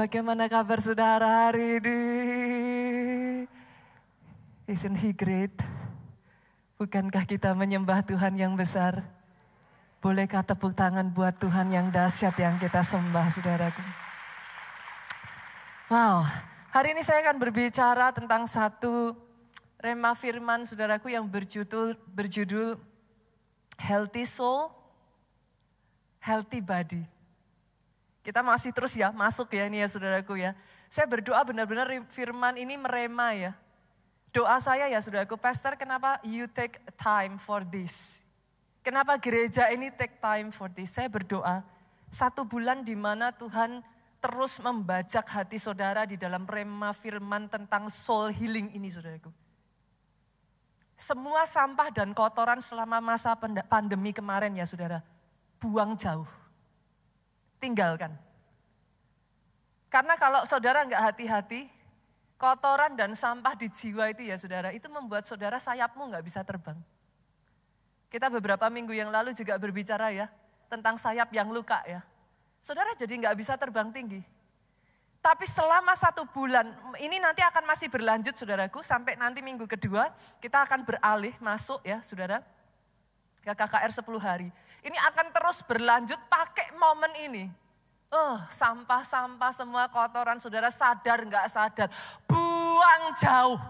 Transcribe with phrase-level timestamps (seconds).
[0.00, 2.00] bagaimana kabar saudara hari ini?
[4.64, 5.52] Isn't he great?
[6.80, 9.04] Bukankah kita menyembah Tuhan yang besar?
[10.00, 13.84] Bolehkah tepuk tangan buat Tuhan yang dahsyat yang kita sembah, saudaraku?
[15.92, 16.24] Wow,
[16.72, 19.12] hari ini saya akan berbicara tentang satu
[19.76, 22.80] rema firman saudaraku yang berjudul berjudul
[23.76, 24.72] Healthy Soul,
[26.24, 27.19] Healthy Body.
[28.20, 30.52] Kita masih terus ya masuk ya ini ya saudaraku ya.
[30.92, 33.56] Saya berdoa benar-benar firman ini merema ya.
[34.30, 38.22] Doa saya ya saudaraku, Pastor kenapa you take time for this?
[38.84, 40.94] Kenapa gereja ini take time for this?
[40.94, 41.64] Saya berdoa
[42.12, 43.80] satu bulan di mana Tuhan
[44.20, 49.32] terus membajak hati saudara di dalam rema firman tentang soul healing ini saudaraku.
[51.00, 53.32] Semua sampah dan kotoran selama masa
[53.64, 55.00] pandemi kemarin ya saudara,
[55.56, 56.39] buang jauh
[57.60, 58.16] tinggalkan.
[59.92, 61.68] Karena kalau saudara nggak hati-hati,
[62.40, 66.78] kotoran dan sampah di jiwa itu ya saudara, itu membuat saudara sayapmu nggak bisa terbang.
[68.08, 70.26] Kita beberapa minggu yang lalu juga berbicara ya,
[70.72, 72.00] tentang sayap yang luka ya.
[72.58, 74.22] Saudara jadi nggak bisa terbang tinggi.
[75.20, 80.08] Tapi selama satu bulan, ini nanti akan masih berlanjut saudaraku, sampai nanti minggu kedua
[80.40, 82.40] kita akan beralih masuk ya saudara,
[83.44, 84.48] ke KKR 10 hari.
[84.80, 87.44] Ini akan terus berlanjut pakai momen ini.
[88.10, 91.88] Oh, sampah-sampah semua kotoran saudara sadar nggak sadar.
[92.26, 93.60] Buang jauh.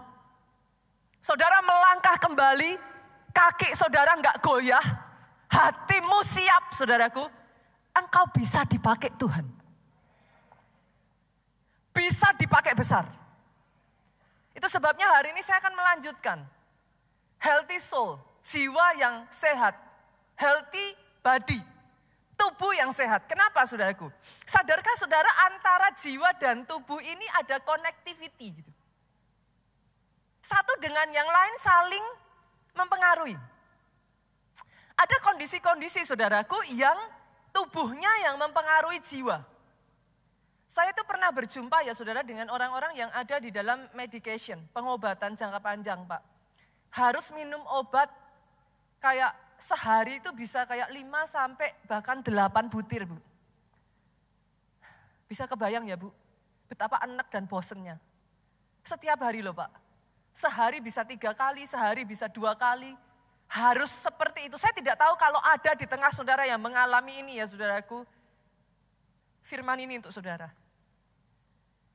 [1.21, 2.81] Saudara melangkah kembali,
[3.29, 4.81] kaki saudara nggak goyah,
[5.45, 7.21] hatimu siap saudaraku.
[7.91, 9.45] Engkau bisa dipakai Tuhan.
[11.91, 13.05] Bisa dipakai besar.
[14.55, 16.39] Itu sebabnya hari ini saya akan melanjutkan.
[17.37, 19.75] Healthy soul, jiwa yang sehat.
[20.39, 21.61] Healthy body,
[22.35, 23.29] tubuh yang sehat.
[23.29, 24.09] Kenapa saudaraku?
[24.45, 28.71] Sadarkah saudara antara jiwa dan tubuh ini ada connectivity gitu.
[30.41, 32.05] Satu dengan yang lain saling
[32.73, 33.37] mempengaruhi.
[34.97, 36.97] Ada kondisi-kondisi saudaraku yang
[37.53, 39.41] tubuhnya yang mempengaruhi jiwa.
[40.71, 45.59] Saya itu pernah berjumpa ya saudara dengan orang-orang yang ada di dalam medication, pengobatan jangka
[45.59, 46.21] panjang Pak.
[46.95, 48.07] Harus minum obat
[49.03, 53.15] kayak sehari itu bisa kayak 5 sampai bahkan 8 butir, Bu.
[55.29, 56.09] Bisa kebayang ya, Bu?
[56.65, 58.01] Betapa enak dan bosennya.
[58.81, 59.69] Setiap hari loh, Pak.
[60.33, 62.91] Sehari bisa tiga kali, sehari bisa dua kali.
[63.51, 64.57] Harus seperti itu.
[64.57, 68.03] Saya tidak tahu kalau ada di tengah saudara yang mengalami ini ya saudaraku.
[69.45, 70.49] Firman ini untuk saudara.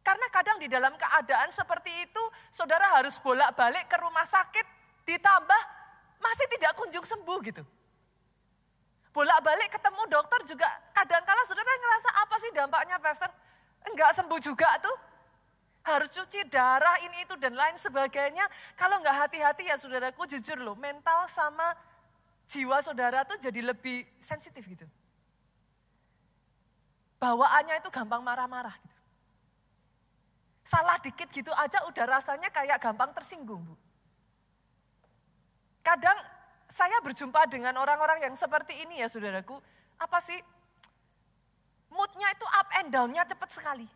[0.07, 2.23] Karena kadang di dalam keadaan seperti itu,
[2.53, 4.67] saudara harus bolak-balik ke rumah sakit,
[5.03, 5.76] ditambah
[6.27, 7.63] masih tidak kunjung sembuh gitu.
[9.15, 13.31] Bolak-balik ketemu dokter juga kadang-kala saudara ngerasa apa sih dampaknya pastor?
[13.87, 14.97] Enggak sembuh juga tuh.
[15.87, 18.45] Harus cuci darah ini itu dan lain sebagainya.
[18.75, 21.73] Kalau enggak hati-hati ya saudaraku jujur loh mental sama
[22.51, 24.85] jiwa saudara tuh jadi lebih sensitif gitu.
[27.17, 28.99] Bawaannya itu gampang marah-marah gitu.
[30.67, 33.86] Salah dikit gitu aja udah rasanya kayak gampang tersinggung bu.
[35.87, 36.19] Kadang
[36.67, 39.55] saya berjumpa dengan orang-orang yang seperti ini ya saudaraku.
[40.03, 40.35] Apa sih?
[41.95, 43.87] Moodnya itu up and down-nya cepat sekali.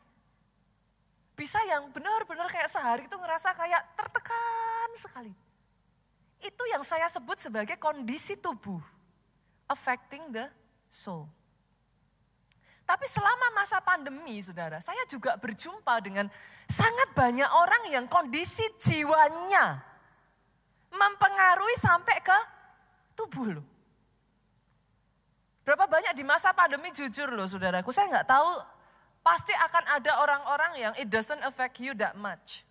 [1.34, 5.34] Bisa yang benar-benar kayak sehari itu ngerasa kayak tertekan sekali.
[6.38, 8.78] Itu yang saya sebut sebagai kondisi tubuh.
[9.66, 10.46] Affecting the
[10.86, 11.26] soul.
[12.86, 16.30] Tapi selama masa pandemi saudara, saya juga berjumpa dengan
[16.70, 19.89] sangat banyak orang yang kondisi jiwanya
[20.90, 22.38] mempengaruhi sampai ke
[23.14, 23.66] tubuh loh.
[25.62, 28.50] Berapa banyak di masa pandemi jujur loh saudaraku, saya nggak tahu
[29.20, 32.66] pasti akan ada orang-orang yang it doesn't affect you that much.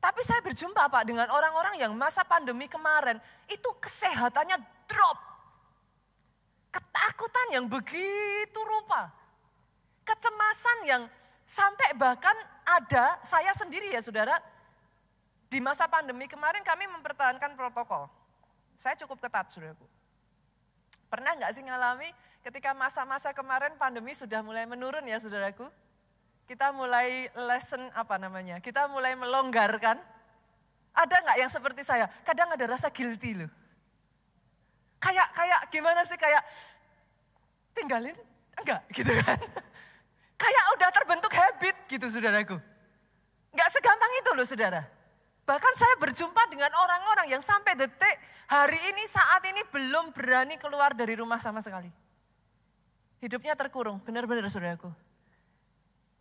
[0.00, 3.20] Tapi saya berjumpa Pak dengan orang-orang yang masa pandemi kemarin
[3.52, 4.56] itu kesehatannya
[4.88, 5.18] drop.
[6.72, 9.12] Ketakutan yang begitu rupa.
[10.08, 11.02] Kecemasan yang
[11.44, 12.32] sampai bahkan
[12.64, 14.40] ada saya sendiri ya saudara
[15.50, 18.06] di masa pandemi kemarin kami mempertahankan protokol.
[18.78, 19.84] Saya cukup ketat, saudaraku.
[21.10, 22.06] Pernah nggak sih ngalami
[22.46, 25.66] ketika masa-masa kemarin pandemi sudah mulai menurun ya saudaraku?
[26.46, 29.98] Kita mulai lesson apa namanya, kita mulai melonggarkan.
[30.94, 32.06] Ada nggak yang seperti saya?
[32.22, 33.50] Kadang ada rasa guilty loh.
[35.02, 36.46] Kayak kayak gimana sih kayak
[37.74, 38.14] tinggalin
[38.54, 39.38] enggak gitu kan.
[40.42, 42.56] kayak udah terbentuk habit gitu saudaraku.
[43.50, 44.99] Enggak segampang itu loh saudara.
[45.50, 48.16] Bahkan saya berjumpa dengan orang-orang yang sampai detik
[48.46, 51.90] hari ini saat ini belum berani keluar dari rumah sama sekali.
[53.18, 54.94] Hidupnya terkurung, benar-benar saudaraku.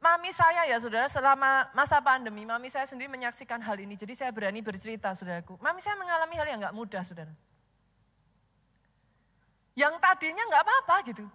[0.01, 3.93] Mami saya ya saudara selama masa pandemi, mami saya sendiri menyaksikan hal ini.
[3.93, 5.61] Jadi saya berani bercerita saudaraku.
[5.61, 7.33] Mami saya mengalami hal yang gak mudah saudara.
[9.77, 11.25] Yang tadinya gak apa-apa gitu.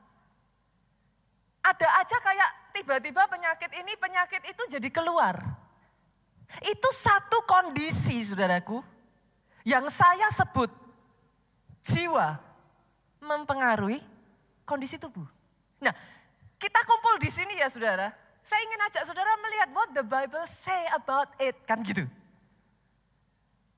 [1.62, 5.62] Ada aja kayak tiba-tiba penyakit ini, penyakit itu jadi keluar.
[6.62, 8.78] Itu satu kondisi saudaraku
[9.64, 10.68] yang saya sebut
[11.84, 12.36] jiwa
[13.24, 14.00] mempengaruhi
[14.68, 15.24] kondisi tubuh.
[15.80, 15.92] Nah,
[16.60, 18.12] kita kumpul di sini ya saudara.
[18.44, 22.04] Saya ingin ajak saudara melihat what the Bible say about it, kan gitu.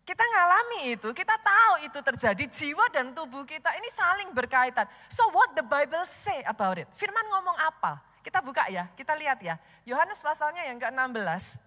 [0.07, 4.87] Kita ngalami itu, kita tahu itu terjadi, jiwa dan tubuh kita ini saling berkaitan.
[5.11, 6.87] So what the Bible say about it?
[6.95, 7.99] Firman ngomong apa?
[8.23, 9.59] Kita buka ya, kita lihat ya.
[9.83, 11.63] Yohanes pasalnya yang ke-16.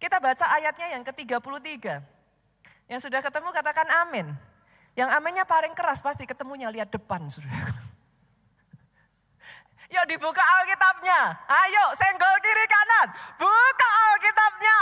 [0.00, 2.00] Kita baca ayatnya yang ke-33.
[2.88, 4.32] Yang sudah ketemu katakan amin.
[4.96, 7.28] Yang aminnya paling keras pasti ketemunya lihat depan.
[7.28, 7.68] Saudara.
[9.94, 11.36] Yuk dibuka Alkitabnya.
[11.44, 13.08] Ayo senggol kiri kanan.
[13.36, 14.80] Buka Alkitabnya.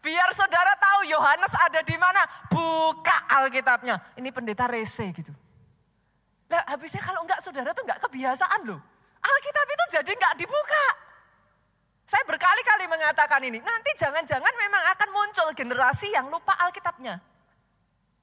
[0.00, 2.24] Biar saudara tahu Yohanes ada di mana.
[2.48, 4.00] Buka Alkitabnya.
[4.16, 5.30] Ini pendeta rese gitu.
[6.48, 8.80] Nah habisnya kalau enggak saudara tuh enggak kebiasaan loh.
[9.20, 11.09] Alkitab itu jadi enggak dibuka.
[12.10, 13.62] Saya berkali-kali mengatakan ini.
[13.62, 17.22] Nanti jangan-jangan memang akan muncul generasi yang lupa Alkitabnya.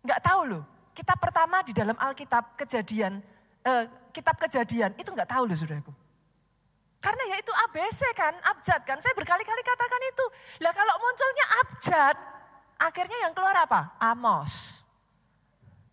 [0.04, 0.64] Enggak tahu loh.
[0.92, 3.24] Kita pertama di dalam Alkitab kejadian
[3.64, 5.94] eh, kitab kejadian, itu nggak tahu loh saudaraku.
[6.98, 8.98] Karena ya itu ABC kan, abjad kan.
[8.98, 10.26] Saya berkali-kali katakan itu.
[10.66, 12.16] Lah kalau munculnya abjad,
[12.82, 13.96] akhirnya yang keluar apa?
[14.02, 14.84] Amos.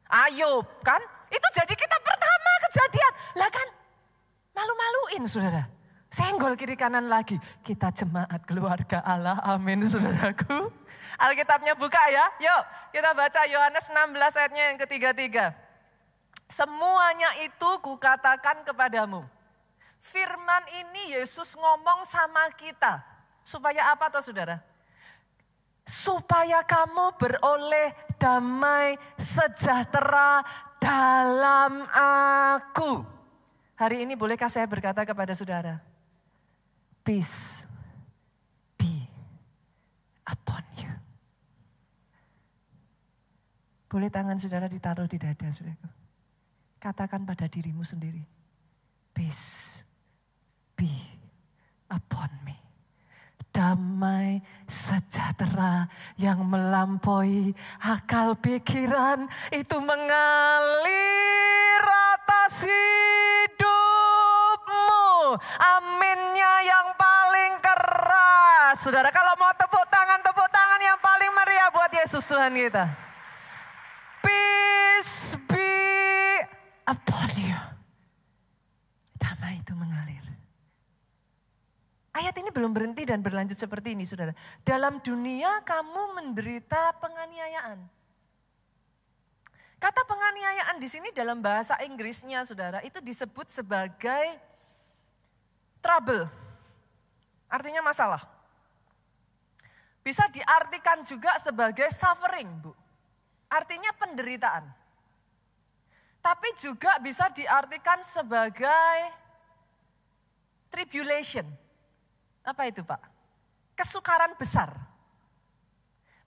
[0.08, 0.98] Ayub kan.
[1.28, 3.12] Itu jadi kita pertama kejadian.
[3.36, 3.68] Lah kan
[4.56, 5.73] malu-maluin saudara.
[6.14, 7.34] Senggol kiri kanan lagi.
[7.66, 9.42] Kita jemaat keluarga Allah.
[9.42, 10.70] Amin saudaraku.
[11.18, 12.22] Alkitabnya buka ya.
[12.38, 12.62] Yuk
[12.94, 15.50] kita baca Yohanes 16 ayatnya yang ketiga-tiga.
[16.46, 19.26] Semuanya itu kukatakan kepadamu.
[19.98, 23.02] Firman ini Yesus ngomong sama kita.
[23.42, 24.62] Supaya apa toh saudara?
[25.82, 27.90] Supaya kamu beroleh
[28.22, 30.46] damai sejahtera
[30.78, 31.82] dalam
[32.62, 33.02] aku.
[33.74, 35.82] Hari ini bolehkah saya berkata kepada saudara?
[37.04, 37.68] Peace
[38.80, 39.04] be
[40.24, 40.88] upon you.
[43.92, 45.84] Boleh tangan saudara ditaruh di dada saudara.
[46.80, 48.24] Katakan pada dirimu sendiri,
[49.12, 49.84] peace
[50.72, 50.88] be
[51.92, 52.56] upon me.
[53.52, 55.84] Damai sejahtera
[56.16, 57.52] yang melampaui
[57.84, 61.84] akal pikiran itu mengalir
[62.16, 63.63] atas hidupmu.
[65.58, 68.80] Aminnya yang paling keras.
[68.80, 72.84] Saudara kalau mau tepuk tangan, tepuk tangan yang paling meriah buat Yesus Tuhan kita.
[74.20, 75.72] Peace be
[76.88, 77.60] upon you.
[79.20, 80.24] Damai itu mengalir.
[82.14, 84.36] Ayat ini belum berhenti dan berlanjut seperti ini saudara.
[84.62, 87.78] Dalam dunia kamu menderita penganiayaan.
[89.84, 94.53] Kata penganiayaan di sini dalam bahasa Inggrisnya saudara itu disebut sebagai
[95.84, 96.24] trouble.
[97.52, 98.24] Artinya masalah.
[100.00, 102.72] Bisa diartikan juga sebagai suffering bu.
[103.52, 104.64] Artinya penderitaan.
[106.24, 108.96] Tapi juga bisa diartikan sebagai
[110.72, 111.44] tribulation.
[112.40, 113.00] Apa itu Pak?
[113.76, 114.72] Kesukaran besar.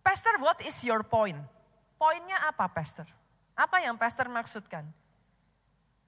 [0.05, 1.37] Pastor, what is your point?
[1.97, 3.09] Poinnya apa Pastor?
[3.57, 4.85] Apa yang Pastor maksudkan?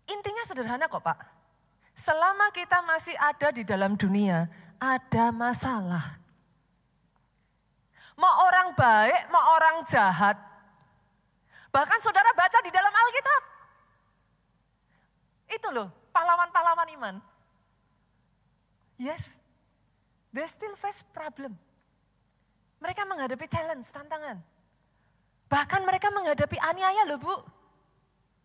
[0.06, 1.39] Intinya sederhana kok Pak.
[2.00, 4.48] Selama kita masih ada di dalam dunia,
[4.80, 6.16] ada masalah.
[8.16, 10.40] Mau orang baik, mau orang jahat.
[11.76, 13.42] Bahkan saudara baca di dalam Alkitab.
[15.52, 17.16] Itu loh, pahlawan-pahlawan iman.
[18.96, 19.44] Yes,
[20.32, 21.60] they still face problem.
[22.80, 24.40] Mereka menghadapi challenge, tantangan.
[25.52, 27.59] Bahkan mereka menghadapi aniaya loh bu.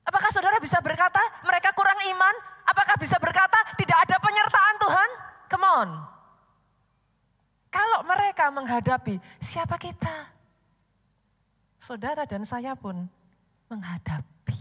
[0.05, 2.35] Apakah saudara bisa berkata mereka kurang iman?
[2.69, 5.11] Apakah bisa berkata tidak ada penyertaan Tuhan?
[5.49, 5.91] Come on.
[7.73, 10.31] Kalau mereka menghadapi, siapa kita?
[11.81, 13.11] Saudara dan saya pun
[13.67, 14.61] menghadapi.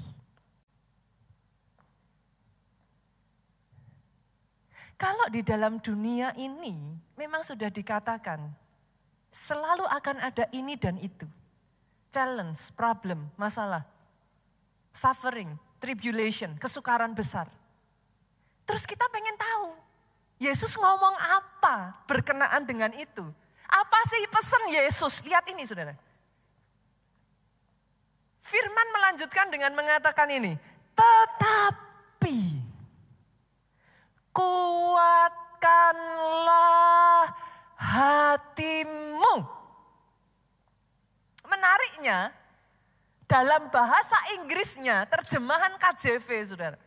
[4.97, 6.79] Kalau di dalam dunia ini
[7.19, 8.39] memang sudah dikatakan
[9.29, 11.27] selalu akan ada ini dan itu.
[12.13, 13.83] Challenge, problem, masalah,
[14.93, 17.49] suffering, tribulation, kesukaran besar.
[18.63, 19.75] Terus kita pengen tahu,
[20.39, 23.25] Yesus ngomong apa berkenaan dengan itu?
[23.67, 25.25] Apa sih pesan Yesus?
[25.25, 25.97] Lihat ini saudara.
[28.43, 30.53] Firman melanjutkan dengan mengatakan ini,
[30.93, 32.61] tetapi
[34.35, 35.23] kuatkanlah
[37.79, 39.33] hatimu.
[41.47, 42.35] Menariknya,
[43.27, 46.77] dalam bahasa Inggrisnya, terjemahan KJV, saudara.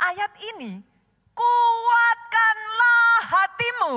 [0.00, 0.80] Ayat ini,
[1.36, 3.94] kuatkanlah hatimu.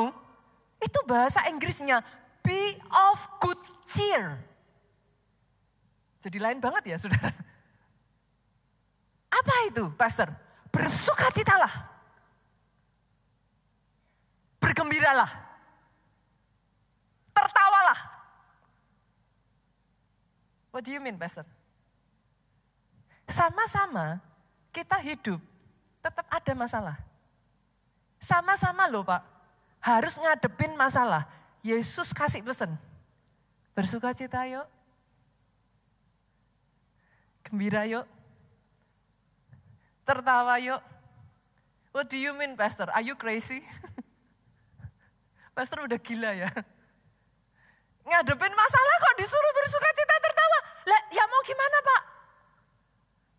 [0.83, 2.03] Itu bahasa Inggrisnya,
[2.43, 4.35] be of good cheer.
[6.23, 7.31] Jadi lain banget ya, saudara.
[9.33, 10.31] Apa itu, Pastor?
[10.71, 11.71] Bersukacitalah.
[14.61, 15.52] Bergembiralah.
[20.73, 21.45] What do you mean, Pastor?
[23.29, 24.17] Sama-sama
[24.73, 25.37] kita hidup,
[26.01, 26.97] tetap ada masalah.
[28.17, 29.21] Sama-sama loh Pak,
[29.85, 31.29] harus ngadepin masalah.
[31.63, 32.75] Yesus kasih pesan,
[33.71, 34.67] bersuka cita yuk,
[37.47, 38.03] gembira yuk,
[40.03, 40.81] tertawa yuk.
[41.95, 42.91] What do you mean pastor?
[42.91, 43.63] Are you crazy?
[45.55, 46.51] pastor udah gila ya.
[48.03, 50.59] Ngadepin masalah kok disuruh bersuka cita tertawa.
[50.91, 52.01] Lah ya mau gimana pak?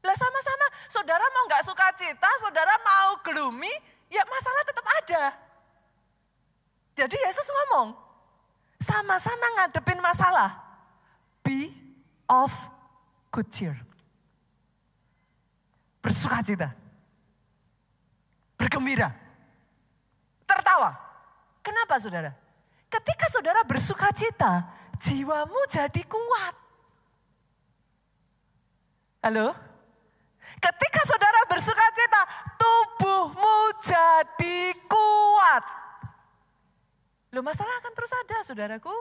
[0.05, 3.73] Lah sama-sama saudara mau nggak suka cita, saudara mau gloomy,
[4.13, 5.25] ya masalah tetap ada.
[6.95, 7.97] Jadi Yesus ngomong,
[8.81, 10.61] sama-sama ngadepin masalah.
[11.41, 11.73] Be
[12.29, 12.53] of
[13.33, 13.77] good cheer.
[16.05, 16.69] Bersuka cita.
[18.61, 19.09] Bergembira.
[20.45, 20.93] Tertawa.
[21.65, 22.44] Kenapa saudara?
[22.95, 24.71] Ketika saudara bersuka cita,
[25.03, 26.55] jiwamu jadi kuat.
[29.19, 29.51] Halo?
[30.63, 32.23] Ketika saudara bersuka cita,
[32.55, 35.65] tubuhmu jadi kuat.
[37.35, 38.95] Loh masalah akan terus ada saudaraku.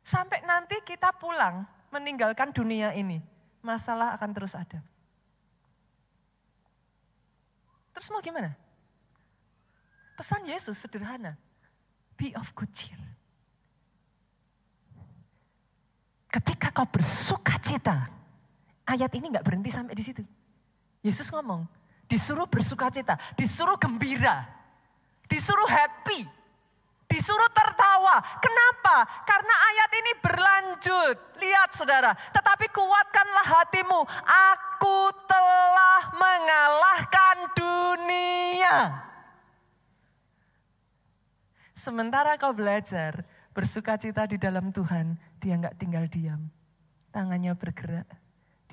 [0.00, 3.20] Sampai nanti kita pulang meninggalkan dunia ini.
[3.60, 4.80] Masalah akan terus ada.
[7.92, 8.56] Terus mau gimana?
[10.16, 11.36] Pesan Yesus sederhana.
[12.16, 12.96] Be of good cheer.
[16.32, 17.96] Ketika kau bersuka cita,
[18.88, 20.24] ayat ini nggak berhenti sampai di situ.
[21.00, 21.64] Yesus ngomong,
[22.08, 24.44] disuruh bersuka cita, disuruh gembira,
[25.28, 26.24] disuruh happy,
[27.08, 28.20] disuruh tertawa.
[28.42, 29.06] Kenapa?
[29.24, 31.16] Karena ayat ini berlanjut.
[31.40, 34.00] Lihat saudara, tetapi kuatkanlah hatimu.
[34.24, 38.76] Aku telah mengalahkan dunia.
[41.76, 46.48] Sementara kau belajar bersuka cita di dalam Tuhan, dia nggak tinggal diam.
[47.12, 48.08] Tangannya bergerak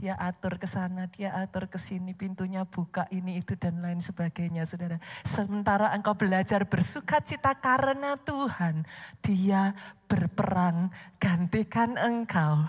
[0.03, 4.65] dia atur ke sana, dia atur ke sini, pintunya buka ini itu dan lain sebagainya,
[4.65, 4.97] saudara.
[5.23, 8.83] Sementara engkau belajar bersuka cita karena Tuhan,
[9.21, 9.71] dia
[10.09, 10.91] berperang
[11.21, 12.67] gantikan engkau.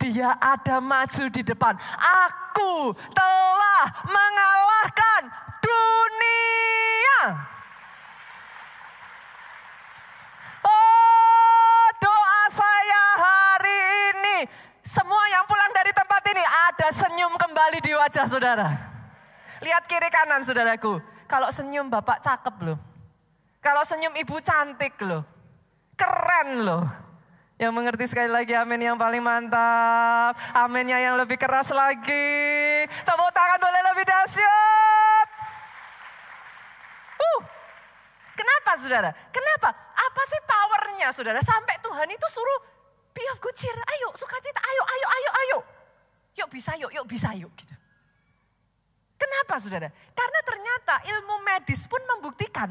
[0.00, 1.76] Dia ada maju di depan.
[2.00, 5.22] Aku telah mengalahkan
[5.60, 7.50] dunia.
[14.90, 18.68] Semua yang pulang dari tempat ini ada senyum kembali di wajah saudara.
[19.62, 20.98] Lihat kiri kanan saudaraku.
[21.30, 22.78] Kalau senyum bapak cakep loh.
[23.62, 25.22] Kalau senyum ibu cantik loh.
[25.94, 26.82] Keren loh.
[27.54, 30.34] Yang mengerti sekali lagi amin yang paling mantap.
[30.58, 32.82] Aminnya yang lebih keras lagi.
[32.90, 35.28] Tepuk tangan boleh lebih dahsyat.
[37.14, 37.40] Uh,
[38.34, 39.10] kenapa saudara?
[39.30, 39.70] Kenapa?
[39.94, 41.38] Apa sih powernya saudara?
[41.44, 42.79] Sampai Tuhan itu suruh
[43.10, 45.58] Be of good cheer, ayo sukacita, ayo, ayo, ayo, ayo.
[46.38, 47.74] Yuk bisa yuk, yuk bisa yuk gitu.
[49.20, 49.92] Kenapa saudara?
[50.16, 52.70] Karena ternyata ilmu medis pun membuktikan.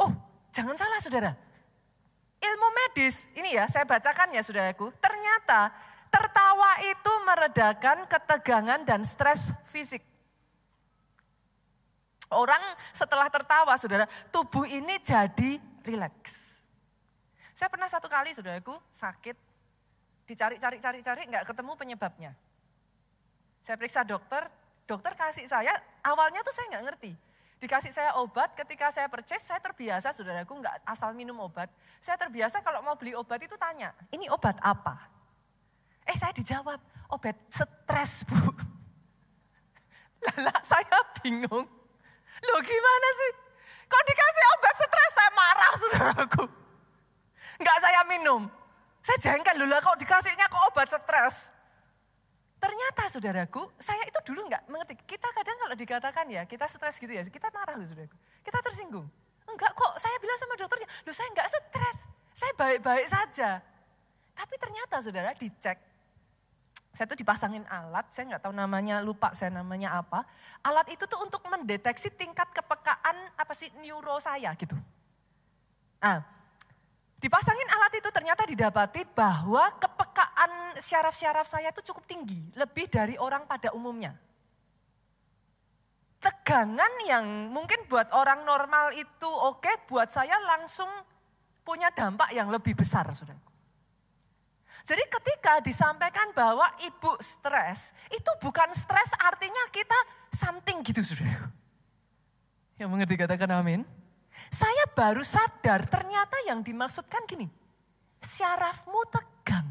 [0.00, 0.10] Oh
[0.50, 1.32] jangan salah saudara.
[2.40, 4.92] Ilmu medis, ini ya saya bacakan ya saudaraku.
[4.98, 5.72] Ternyata
[6.08, 10.00] tertawa itu meredakan ketegangan dan stres fisik.
[12.32, 12.60] Orang
[12.90, 16.55] setelah tertawa saudara, tubuh ini jadi rileks.
[17.56, 19.32] Saya pernah satu kali saudaraku sakit,
[20.28, 22.36] dicari-cari cari-cari nggak ketemu penyebabnya.
[23.64, 24.44] Saya periksa dokter,
[24.84, 25.72] dokter kasih saya,
[26.04, 27.16] awalnya tuh saya nggak ngerti.
[27.56, 31.72] Dikasih saya obat, ketika saya purchase, saya terbiasa saudaraku nggak asal minum obat.
[31.96, 35.08] Saya terbiasa kalau mau beli obat itu tanya, ini obat apa?
[36.04, 36.76] Eh saya dijawab,
[37.08, 38.36] obat stres bu.
[40.28, 41.64] Lala saya bingung.
[42.44, 43.32] Loh gimana sih?
[43.88, 46.65] Kok dikasih obat stres saya marah saudaraku.
[47.56, 48.48] Enggak saya minum.
[49.00, 51.54] Saya jengkel dulu kok dikasihnya kok obat stres.
[52.56, 54.96] Ternyata saudaraku, saya itu dulu enggak mengerti.
[55.04, 58.16] Kita kadang kalau dikatakan ya, kita stres gitu ya, kita marah loh saudaraku.
[58.42, 59.06] Kita tersinggung.
[59.46, 61.98] Enggak kok, saya bilang sama dokternya, loh saya enggak stres.
[62.34, 63.62] Saya baik-baik saja.
[64.36, 65.78] Tapi ternyata saudara dicek,
[66.96, 70.24] saya tuh dipasangin alat, saya nggak tahu namanya, lupa saya namanya apa.
[70.64, 74.76] Alat itu tuh untuk mendeteksi tingkat kepekaan apa sih neuro saya gitu.
[76.00, 76.24] Nah,
[77.16, 83.48] Dipasangin alat itu ternyata didapati bahwa kepekaan syaraf-syaraf saya itu cukup tinggi, lebih dari orang
[83.48, 84.12] pada umumnya.
[86.20, 90.88] Tegangan yang mungkin buat orang normal itu oke, buat saya langsung
[91.64, 93.08] punya dampak yang lebih besar.
[94.86, 99.98] Jadi ketika disampaikan bahwa ibu stres, itu bukan stres artinya kita
[100.30, 101.02] something gitu.
[102.76, 103.82] Yang mengerti katakan amin.
[104.48, 107.48] Saya baru sadar ternyata yang dimaksudkan gini.
[108.22, 109.68] Syarafmu tegang.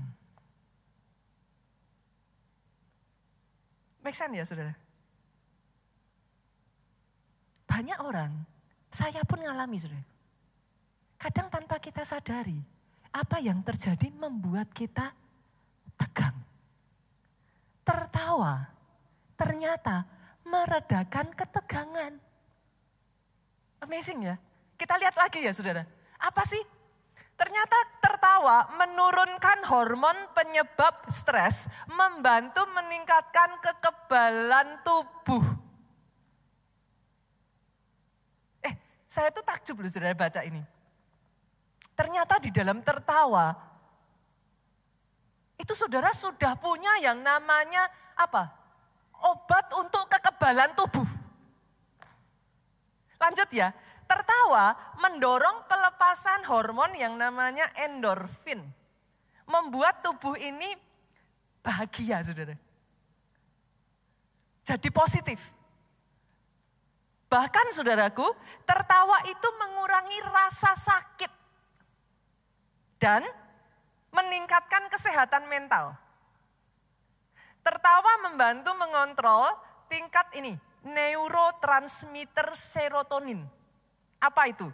[4.05, 4.73] Make sense ya saudara?
[7.65, 8.31] Banyak orang,
[8.93, 10.05] saya pun ngalami saudara.
[11.17, 12.61] Kadang tanpa kita sadari,
[13.09, 15.09] apa yang terjadi membuat kita
[15.97, 16.37] tegang.
[17.81, 18.69] Tertawa,
[19.33, 20.05] ternyata
[20.45, 22.13] meredakan ketegangan.
[23.81, 24.35] Amazing ya.
[24.75, 25.83] Kita lihat lagi ya saudara.
[26.19, 26.59] Apa sih?
[27.35, 35.43] Ternyata tertawa menurunkan hormon penyebab stres, membantu meningkatkan kekebalan tubuh.
[38.63, 40.63] Eh, saya tuh takjub loh saudara baca ini.
[41.95, 43.51] Ternyata di dalam tertawa,
[45.59, 48.51] itu saudara sudah punya yang namanya apa?
[49.27, 51.07] Obat untuk kekebalan tubuh.
[53.19, 53.71] Lanjut ya,
[54.15, 54.71] tertawa
[55.03, 58.63] mendorong pelepasan hormon yang namanya endorfin.
[59.43, 60.71] Membuat tubuh ini
[61.59, 62.55] bahagia, saudara.
[64.63, 65.51] Jadi positif.
[67.27, 68.23] Bahkan saudaraku,
[68.63, 71.31] tertawa itu mengurangi rasa sakit.
[72.95, 73.27] Dan
[74.15, 75.91] meningkatkan kesehatan mental.
[77.61, 79.51] Tertawa membantu mengontrol
[79.91, 80.55] tingkat ini,
[80.87, 83.43] neurotransmitter serotonin
[84.25, 84.67] apa itu?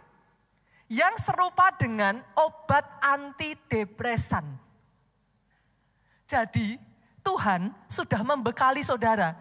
[0.88, 4.44] Yang serupa dengan obat antidepresan.
[6.28, 6.76] Jadi
[7.20, 9.36] Tuhan sudah membekali saudara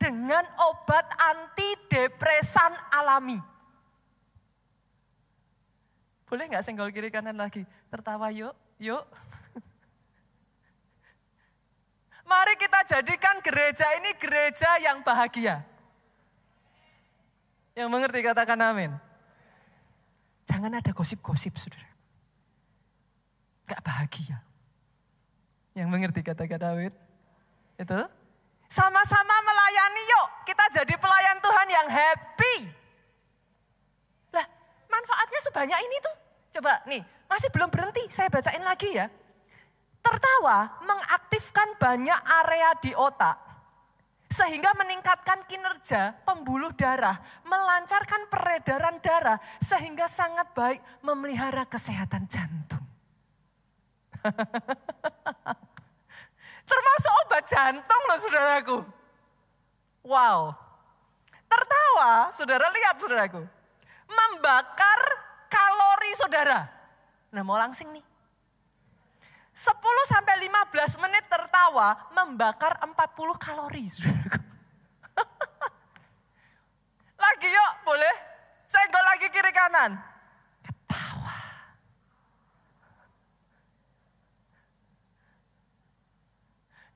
[0.00, 3.36] dengan obat antidepresan alami.
[6.24, 7.66] Boleh nggak senggol kiri kanan lagi?
[7.90, 9.02] Tertawa yuk, yuk.
[12.30, 15.66] Mari kita jadikan gereja ini gereja yang bahagia.
[17.74, 19.09] Yang mengerti katakan amin.
[20.50, 21.86] Jangan ada gosip-gosip, saudara.
[23.70, 24.42] Gak bahagia.
[25.78, 26.90] Yang mengerti kata-kata David?
[27.78, 28.00] Itu?
[28.66, 30.28] Sama-sama melayani yuk.
[30.50, 32.56] Kita jadi pelayan Tuhan yang happy.
[34.34, 34.46] Lah,
[34.90, 36.16] manfaatnya sebanyak ini tuh.
[36.58, 38.10] Coba nih, masih belum berhenti.
[38.10, 39.06] Saya bacain lagi ya.
[40.02, 43.49] Tertawa mengaktifkan banyak area di otak
[44.30, 52.86] sehingga meningkatkan kinerja pembuluh darah, melancarkan peredaran darah, sehingga sangat baik memelihara kesehatan jantung.
[56.70, 58.78] Termasuk obat jantung loh saudaraku.
[60.06, 60.54] Wow.
[61.50, 63.42] Tertawa, saudara lihat saudaraku.
[64.06, 65.00] Membakar
[65.50, 66.70] kalori saudara.
[67.34, 68.09] Nah mau langsing nih.
[69.60, 69.76] 10
[70.08, 72.96] sampai 15 menit tertawa membakar 40
[73.36, 73.84] kalori.
[77.28, 78.16] lagi yuk, boleh?
[78.64, 80.00] Senggol lagi kiri kanan.
[80.64, 81.36] Ketawa.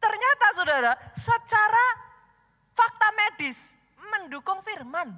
[0.00, 1.86] Ternyata saudara, secara
[2.72, 5.12] fakta medis mendukung firman.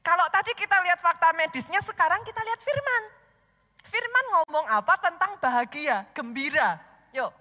[0.00, 3.17] Kalau tadi kita lihat fakta medisnya, sekarang kita lihat firman.
[3.84, 6.78] Firman ngomong apa tentang bahagia, gembira.
[7.14, 7.32] Yuk,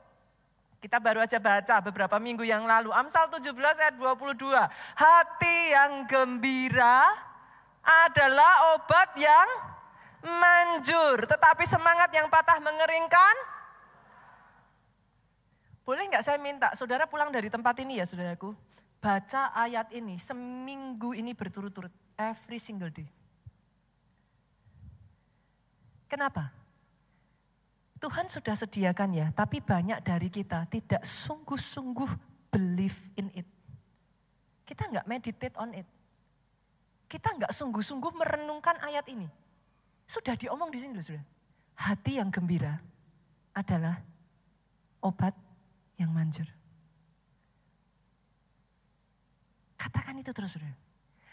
[0.77, 2.93] kita baru aja baca beberapa minggu yang lalu.
[2.93, 4.37] Amsal 17 ayat 22.
[4.93, 7.01] Hati yang gembira
[7.81, 9.47] adalah obat yang
[10.21, 11.25] manjur.
[11.25, 13.35] Tetapi semangat yang patah mengeringkan.
[15.81, 18.53] Boleh nggak saya minta saudara pulang dari tempat ini ya saudaraku.
[19.01, 21.91] Baca ayat ini seminggu ini berturut-turut.
[22.17, 23.16] Every single day.
[26.07, 26.49] Kenapa?
[27.97, 32.11] Tuhan sudah sediakan ya, tapi banyak dari kita tidak sungguh-sungguh
[32.53, 33.47] believe in it.
[34.63, 35.87] Kita nggak meditate on it.
[37.07, 39.27] Kita nggak sungguh-sungguh merenungkan ayat ini.
[40.07, 41.23] Sudah diomong di sini loh sudah.
[41.77, 42.79] Hati yang gembira
[43.55, 43.99] adalah
[45.01, 45.33] obat
[45.97, 46.45] yang manjur.
[49.77, 50.73] Katakan itu terus sudah.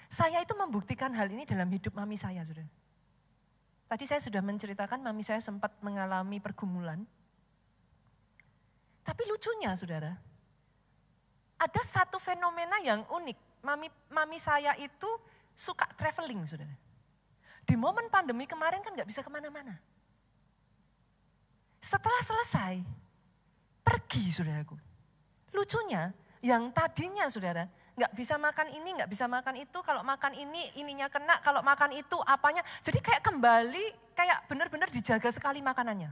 [0.08, 2.64] Saya itu membuktikan hal ini dalam hidup mami saya sudah.
[3.94, 6.98] Tadi saya sudah menceritakan mami saya sempat mengalami pergumulan.
[9.06, 10.10] Tapi lucunya saudara,
[11.54, 13.62] ada satu fenomena yang unik.
[13.62, 15.06] Mami, mami saya itu
[15.54, 16.74] suka traveling saudara.
[17.62, 19.78] Di momen pandemi kemarin kan nggak bisa ke mana-mana.
[21.78, 22.82] Setelah selesai,
[23.86, 24.74] pergi saudaraku.
[25.54, 26.10] Lucunya,
[26.42, 31.06] yang tadinya saudara, nggak bisa makan ini, nggak bisa makan itu, kalau makan ini, ininya
[31.06, 32.60] kena, kalau makan itu, apanya.
[32.82, 36.10] Jadi kayak kembali, kayak benar-benar dijaga sekali makanannya.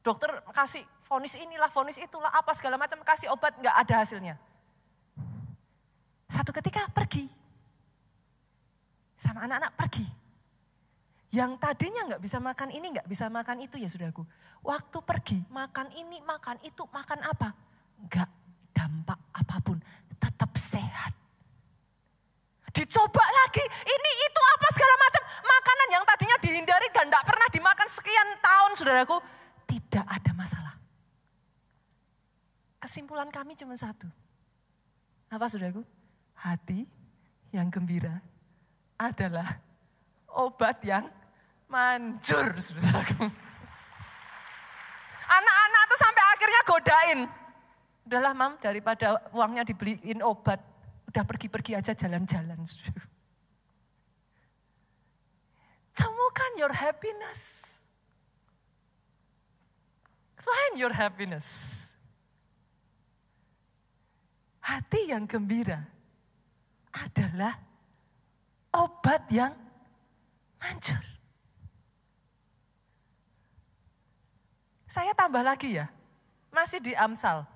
[0.00, 4.34] Dokter kasih vonis inilah, vonis itulah, apa segala macam, kasih obat, nggak ada hasilnya.
[6.32, 7.28] Satu ketika pergi.
[9.20, 10.06] Sama anak-anak pergi.
[11.32, 14.24] Yang tadinya nggak bisa makan ini, nggak bisa makan itu ya saudaraku.
[14.64, 17.52] Waktu pergi, makan ini, makan itu, makan apa?
[18.08, 18.30] Nggak
[18.72, 19.76] dampak apa pun,
[20.22, 21.12] tetap sehat.
[22.72, 25.22] Dicoba lagi, ini itu apa segala macam.
[25.42, 29.16] Makanan yang tadinya dihindari dan nggak pernah dimakan sekian tahun saudaraku.
[29.66, 30.74] Tidak ada masalah.
[32.80, 34.08] Kesimpulan kami cuma satu.
[35.28, 35.84] Apa saudaraku?
[36.42, 36.82] hati
[37.54, 38.18] yang gembira
[38.98, 39.62] adalah
[40.32, 41.06] obat yang
[41.70, 43.26] manjur, saudaraku.
[45.32, 47.20] Anak-anak tuh sampai akhirnya godain.
[48.02, 50.58] Udahlah mam, daripada uangnya dibeliin obat,
[51.06, 52.58] udah pergi-pergi aja jalan-jalan.
[55.98, 57.42] Temukan your happiness.
[60.42, 61.46] Find your happiness.
[64.62, 65.78] Hati yang gembira
[66.90, 67.54] adalah
[68.74, 69.54] obat yang
[70.58, 71.02] manjur.
[74.92, 75.88] Saya tambah lagi ya,
[76.52, 77.48] masih di Amsal.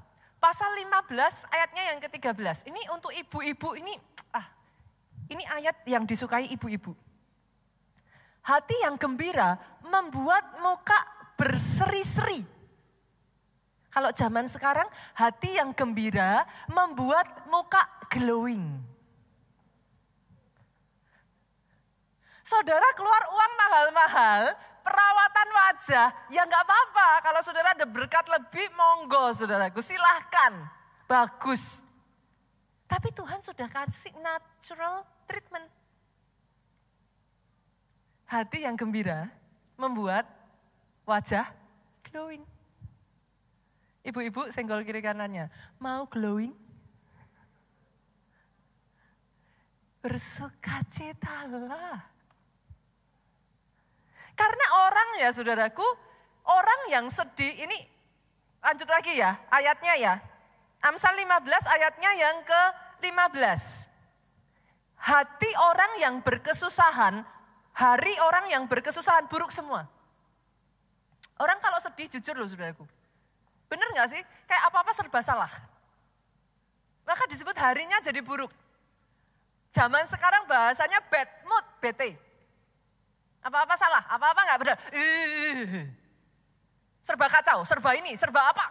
[0.47, 1.11] Pasal 15
[1.51, 2.71] ayatnya yang ke-13.
[2.71, 3.99] Ini untuk ibu-ibu ini,
[4.31, 4.47] ah
[5.27, 6.95] ini ayat yang disukai ibu-ibu.
[8.47, 11.03] Hati yang gembira membuat muka
[11.35, 12.47] berseri-seri.
[13.91, 14.87] Kalau zaman sekarang,
[15.19, 18.63] hati yang gembira membuat muka glowing.
[22.47, 24.43] Saudara keluar uang mahal-mahal,
[24.87, 27.27] perawatan wajah, ya nggak apa-apa.
[27.27, 30.55] Kalau saudara ada berkat lebih, monggo saudaraku, silahkan.
[31.11, 31.83] Bagus.
[32.87, 35.67] Tapi Tuhan sudah kasih natural treatment.
[38.31, 39.27] Hati yang gembira
[39.75, 40.23] membuat
[41.03, 41.51] wajah
[42.07, 42.47] glowing.
[44.07, 45.51] Ibu-ibu senggol kiri kanannya,
[45.83, 46.55] mau glowing?
[49.99, 52.16] Bersukacitalah.
[54.37, 55.87] Karena orang ya saudaraku,
[56.45, 57.79] orang yang sedih ini
[58.61, 60.15] lanjut lagi ya ayatnya ya.
[60.85, 63.89] Amsal 15 ayatnya yang ke-15.
[64.97, 67.25] Hati orang yang berkesusahan,
[67.73, 69.89] hari orang yang berkesusahan buruk semua.
[71.41, 72.85] Orang kalau sedih jujur loh saudaraku.
[73.67, 74.23] Bener gak sih?
[74.47, 75.53] Kayak apa-apa serba salah.
[77.09, 78.53] Maka disebut harinya jadi buruk.
[79.75, 82.26] Zaman sekarang bahasanya bad mood, bete.
[83.47, 84.77] Apa-apa salah, apa-apa nggak benar.
[86.99, 88.67] Serba kacau, serba ini, serba apa.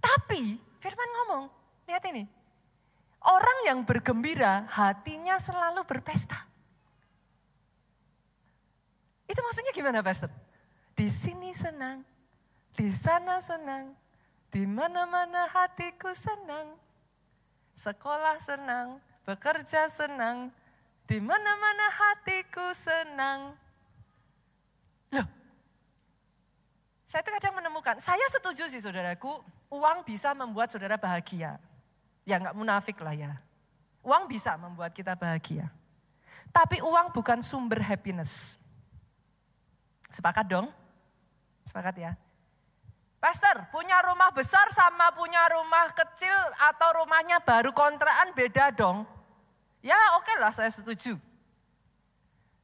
[0.00, 1.44] Tapi Firman ngomong,
[1.90, 2.24] lihat ini.
[3.18, 6.38] Orang yang bergembira hatinya selalu berpesta.
[9.26, 10.30] Itu maksudnya gimana Pastor?
[10.94, 12.06] Di sini senang,
[12.78, 13.92] di sana senang,
[14.54, 16.78] di mana-mana hatiku senang.
[17.74, 20.54] Sekolah senang, bekerja senang,
[21.08, 23.56] di mana-mana hatiku senang.
[25.08, 25.26] Loh,
[27.08, 29.40] saya tuh kadang menemukan, saya setuju sih saudaraku,
[29.72, 31.56] uang bisa membuat saudara bahagia.
[32.28, 33.40] Ya nggak munafik lah ya.
[34.04, 35.72] Uang bisa membuat kita bahagia.
[36.52, 38.60] Tapi uang bukan sumber happiness.
[40.12, 40.68] Sepakat dong?
[41.64, 42.12] Sepakat ya?
[43.16, 46.36] Pastor, punya rumah besar sama punya rumah kecil
[46.70, 49.17] atau rumahnya baru kontrakan beda dong.
[49.84, 51.14] Ya oke okay lah saya setuju.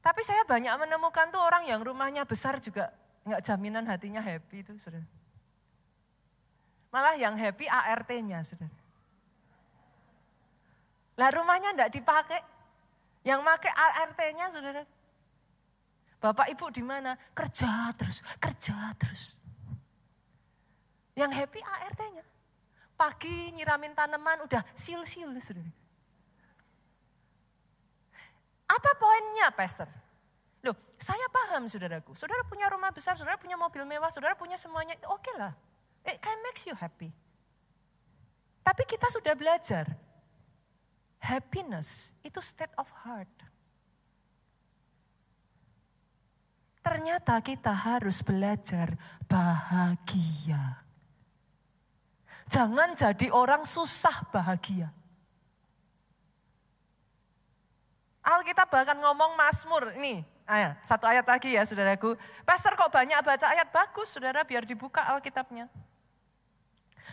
[0.04, 2.92] Tapi saya banyak menemukan tuh orang yang rumahnya besar juga
[3.24, 5.00] nggak jaminan hatinya happy itu sudah.
[6.92, 8.70] Malah yang happy ART-nya sudah.
[11.18, 12.42] Lah rumahnya enggak dipakai.
[13.24, 14.84] Yang pakai ART-nya saudara.
[16.20, 17.16] Bapak ibu di mana?
[17.32, 19.40] Kerja terus, kerja terus.
[21.18, 22.24] Yang happy ART-nya.
[22.94, 25.83] Pagi nyiramin tanaman udah siul-siul saudara.
[28.74, 29.86] Apa poinnya, Pastor?
[30.66, 32.18] Loh, saya paham saudaraku.
[32.18, 34.98] Saudara punya rumah besar, saudara punya mobil mewah, saudara punya semuanya.
[35.06, 35.52] Oke okay lah.
[36.04, 37.14] It can makes you happy.
[38.64, 39.86] Tapi kita sudah belajar.
[41.22, 43.30] Happiness itu state of heart.
[46.84, 48.92] Ternyata kita harus belajar
[49.24, 50.84] bahagia.
[52.44, 54.92] Jangan jadi orang susah bahagia.
[58.24, 59.92] Alkitab bahkan ngomong Mazmur.
[60.00, 62.16] Ini, ayo, satu ayat lagi ya saudaraku.
[62.48, 65.68] Pastor kok banyak baca ayat bagus saudara biar dibuka Alkitabnya.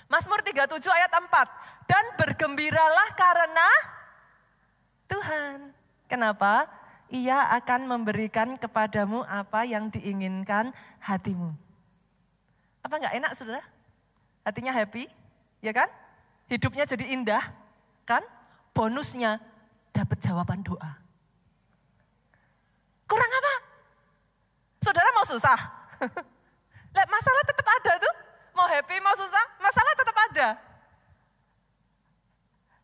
[0.07, 1.27] Mazmur 37 ayat 4.
[1.83, 3.69] Dan bergembiralah karena
[5.11, 5.75] Tuhan.
[6.07, 6.71] Kenapa?
[7.11, 10.71] Ia akan memberikan kepadamu apa yang diinginkan
[11.03, 11.51] hatimu.
[12.87, 13.59] Apa enggak enak saudara?
[14.47, 15.11] Hatinya happy,
[15.59, 15.91] ya kan?
[16.47, 17.43] Hidupnya jadi indah,
[18.07, 18.23] kan?
[18.71, 19.43] Bonusnya
[19.91, 21.00] dapat jawaban doa.
[23.11, 23.53] Kurang apa?
[24.79, 25.59] Saudara mau susah?
[26.95, 28.15] Lihat masalah tetap ada tuh.
[28.55, 30.47] Mau happy, mau susah, masalah tetap ada.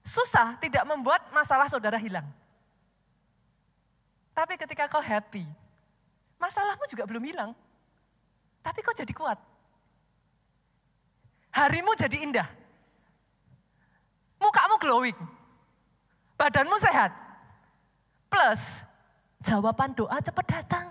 [0.03, 2.27] Susah tidak membuat masalah saudara hilang.
[4.35, 5.43] Tapi ketika kau happy,
[6.39, 7.51] masalahmu juga belum hilang.
[8.63, 9.39] Tapi kau jadi kuat.
[11.55, 12.47] Harimu jadi indah.
[14.39, 15.19] Mukamu glowing
[16.37, 17.11] badanmu sehat.
[18.29, 18.85] Plus
[19.41, 20.87] jawaban doa cepat datang.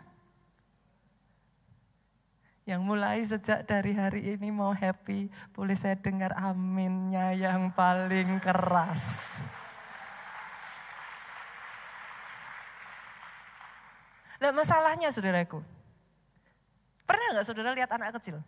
[2.66, 9.38] Yang mulai sejak dari hari ini mau happy, boleh saya dengar aminnya yang paling keras.
[14.42, 15.62] Nah masalahnya saudaraku,
[17.06, 18.42] pernah nggak saudara lihat anak kecil?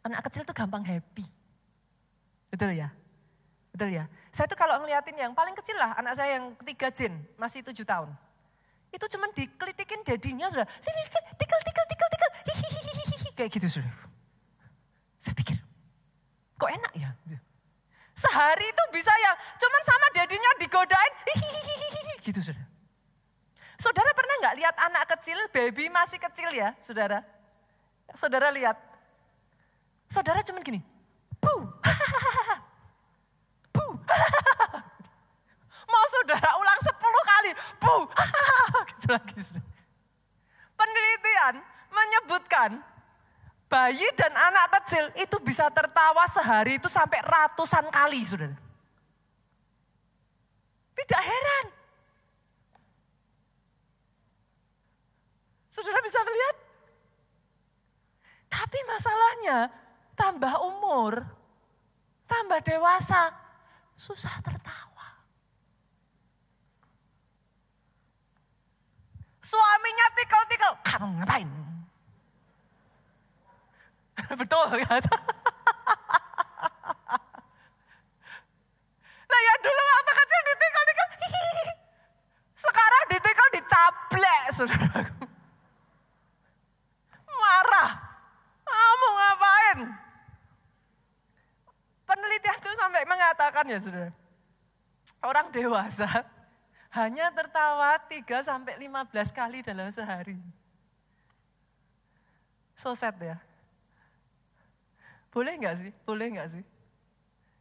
[0.00, 1.28] Anak kecil tuh gampang happy.
[2.48, 2.88] Betul ya?
[3.68, 4.08] Betul ya?
[4.32, 7.84] Saya tuh kalau ngeliatin yang paling kecil lah, anak saya yang ketiga Jin, masih tujuh
[7.84, 8.10] tahun.
[8.94, 11.02] Itu cuman dikelitikin dadinya sudah, tikal,
[11.66, 13.90] tikal, tikal, hihihihi, kayak gitu sudah.
[15.18, 15.58] Saya pikir,
[16.54, 17.10] kok enak ya?
[18.14, 21.14] Sehari itu bisa ya, cuman sama dadinya digodain,
[22.22, 22.66] gitu sudah.
[23.74, 27.26] Saudara pernah nggak lihat anak kecil, baby masih kecil ya, saudara?
[28.14, 28.78] Saudara lihat,
[30.06, 30.80] saudara cuman gini,
[31.42, 31.66] buh,
[35.84, 36.80] Mau saudara ulang
[37.52, 38.30] sepuluh kali,
[38.80, 39.38] bu, gitu lagi.
[40.74, 41.54] Penelitian
[41.92, 42.70] menyebutkan
[43.68, 48.56] bayi dan anak kecil itu bisa tertawa sehari itu sampai ratusan kali, saudara.
[50.94, 51.66] Tidak heran.
[55.68, 56.56] Saudara bisa melihat?
[58.46, 59.58] Tapi masalahnya
[60.14, 61.26] tambah umur,
[62.30, 63.34] tambah dewasa,
[63.98, 64.93] susah tertawa.
[69.44, 71.50] Suaminya tikal-tikal, kamu ngapain?
[74.40, 75.04] Betul kan?
[79.28, 81.08] Nah ya dulu waktu kecil ditikal-tikal,
[82.64, 85.24] sekarang ditikal dicablek saudaraku.
[87.28, 87.90] Marah,
[88.64, 89.78] kamu ngapain?
[92.08, 94.08] Penelitian itu sampai mengatakan ya saudara,
[95.20, 96.08] orang dewasa
[96.94, 100.38] hanya tertawa 3 sampai 15 kali dalam sehari.
[102.78, 103.38] So sad ya.
[105.34, 105.90] Boleh nggak sih?
[106.06, 106.64] Boleh nggak sih?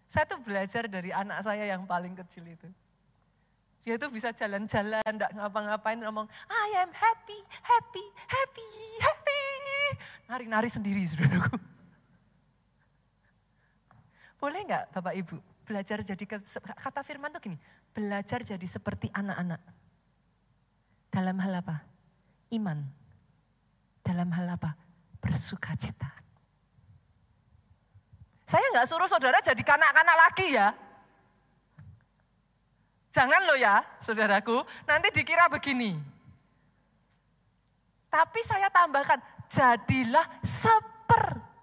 [0.06, 2.70] Saya tuh belajar dari anak saya yang paling kecil itu.
[3.82, 8.70] Dia tuh bisa jalan-jalan, enggak ngapa-ngapain, ngomong, I am happy, happy, happy,
[9.02, 9.44] happy.
[10.30, 11.58] Nari-nari sendiri, saudaraku.
[14.38, 16.24] Boleh nggak Bapak Ibu belajar jadi,
[16.80, 17.58] kata firman tuh gini,
[17.94, 19.62] belajar jadi seperti anak-anak.
[21.14, 21.86] Dalam hal apa?
[22.50, 22.90] Iman.
[24.02, 24.74] Dalam hal apa?
[25.22, 26.10] Bersuka cita.
[28.44, 30.68] Saya nggak suruh saudara jadi kanak-kanak lagi ya.
[33.14, 35.94] Jangan lo ya, saudaraku, nanti dikira begini.
[38.10, 41.54] Tapi saya tambahkan, jadilah seperti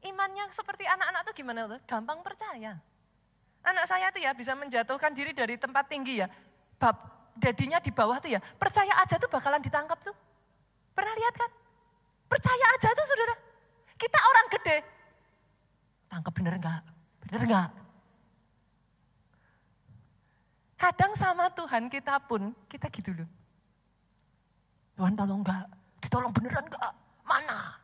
[0.00, 1.80] Imannya seperti anak-anak tuh gimana tuh?
[1.84, 2.80] Gampang percaya.
[3.60, 6.28] Anak saya tuh ya bisa menjatuhkan diri dari tempat tinggi ya.
[6.80, 6.96] Bab
[7.36, 8.40] dadinya di bawah tuh ya.
[8.40, 10.16] Percaya aja tuh bakalan ditangkap tuh.
[10.96, 11.50] Pernah lihat kan?
[12.28, 13.34] Percaya aja tuh saudara.
[14.00, 14.78] Kita orang gede.
[16.08, 16.80] Tangkap bener enggak?
[17.26, 17.68] Bener enggak?
[20.80, 23.28] Kadang sama Tuhan kita pun, kita gitu loh.
[24.96, 25.68] Tuhan tolong enggak?
[26.00, 26.92] Ditolong beneran enggak?
[27.28, 27.76] Mana?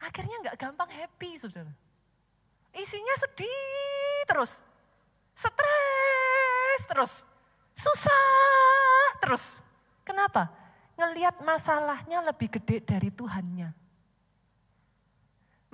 [0.00, 1.72] Akhirnya nggak gampang happy, saudara.
[2.74, 4.64] Isinya sedih terus.
[5.34, 7.12] Stres terus.
[7.74, 9.60] Susah terus.
[10.04, 10.52] Kenapa?
[10.94, 13.74] Ngelihat masalahnya lebih gede dari Tuhannya.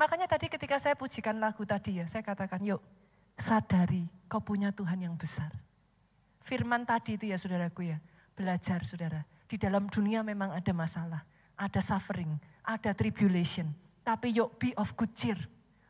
[0.01, 2.81] Makanya tadi ketika saya pujikan lagu tadi ya, saya katakan yuk
[3.37, 5.53] sadari kau punya Tuhan yang besar.
[6.41, 8.01] Firman tadi itu ya saudaraku ya,
[8.33, 9.29] belajar saudara.
[9.45, 11.21] Di dalam dunia memang ada masalah,
[11.53, 12.33] ada suffering,
[12.65, 13.69] ada tribulation.
[14.01, 15.37] Tapi yuk be of good cheer.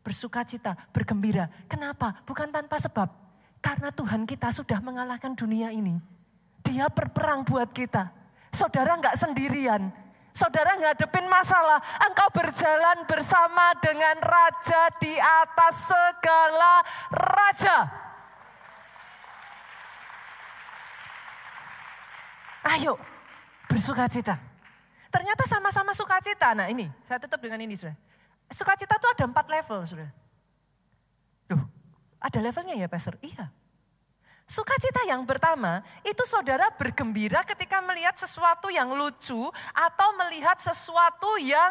[0.00, 1.48] Bersuka cita, bergembira.
[1.68, 2.16] Kenapa?
[2.24, 3.08] Bukan tanpa sebab.
[3.60, 6.00] Karena Tuhan kita sudah mengalahkan dunia ini.
[6.64, 8.08] Dia berperang buat kita.
[8.50, 9.92] Saudara nggak sendirian.
[10.30, 16.74] Saudara ngadepin masalah, engkau berjalan bersama dengan raja di atas segala
[17.10, 17.78] raja.
[22.62, 22.94] Ayo,
[23.66, 24.38] bersuka cita.
[25.10, 26.54] Ternyata sama-sama sukacita.
[26.54, 27.96] Nah ini, saya tetap dengan ini sudah.
[28.50, 30.10] Sukacita itu ada empat level sudah.
[31.46, 31.62] Duh,
[32.18, 33.14] ada levelnya ya Pastor?
[33.22, 33.46] Iya.
[34.50, 41.70] Sukacita yang pertama, itu saudara bergembira ketika melihat sesuatu yang lucu atau melihat sesuatu yang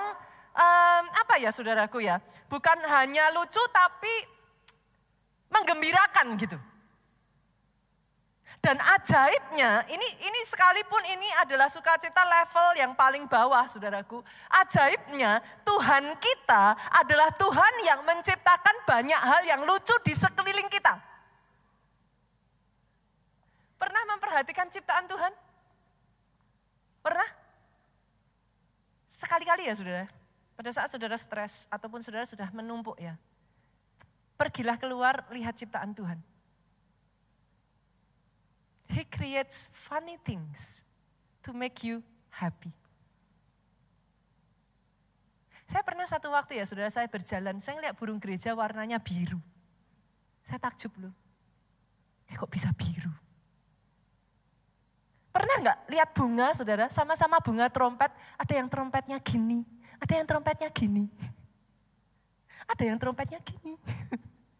[0.55, 4.13] um, apa ya saudaraku ya, bukan hanya lucu tapi
[5.51, 6.55] menggembirakan gitu.
[8.59, 14.19] Dan ajaibnya, ini ini sekalipun ini adalah sukacita level yang paling bawah, saudaraku.
[14.51, 20.91] Ajaibnya, Tuhan kita adalah Tuhan yang menciptakan banyak hal yang lucu di sekeliling kita.
[23.79, 25.31] Pernah memperhatikan ciptaan Tuhan?
[26.99, 27.29] Pernah?
[29.07, 30.05] Sekali-kali ya saudara.
[30.59, 33.15] Pada saat saudara stres ataupun saudara sudah menumpuk ya.
[34.35, 36.19] Pergilah keluar lihat ciptaan Tuhan.
[38.89, 40.81] He creates funny things
[41.45, 42.01] to make you
[42.33, 42.73] happy.
[45.69, 49.37] Saya pernah satu waktu ya saudara saya berjalan, saya lihat burung gereja warnanya biru.
[50.41, 51.13] Saya takjub loh.
[52.25, 53.13] Eh kok bisa biru?
[55.29, 59.61] Pernah nggak lihat bunga saudara, sama-sama bunga trompet, ada yang trompetnya gini,
[60.01, 61.05] ada yang trompetnya gini.
[62.69, 63.77] Ada yang trompetnya gini.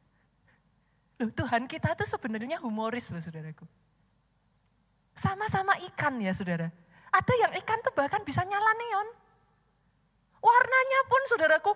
[1.22, 3.68] Loh Tuhan kita tuh sebenarnya humoris loh saudaraku.
[5.20, 6.72] Sama-sama ikan ya saudara.
[7.12, 9.08] Ada yang ikan tuh bahkan bisa nyala neon.
[10.40, 11.72] Warnanya pun saudaraku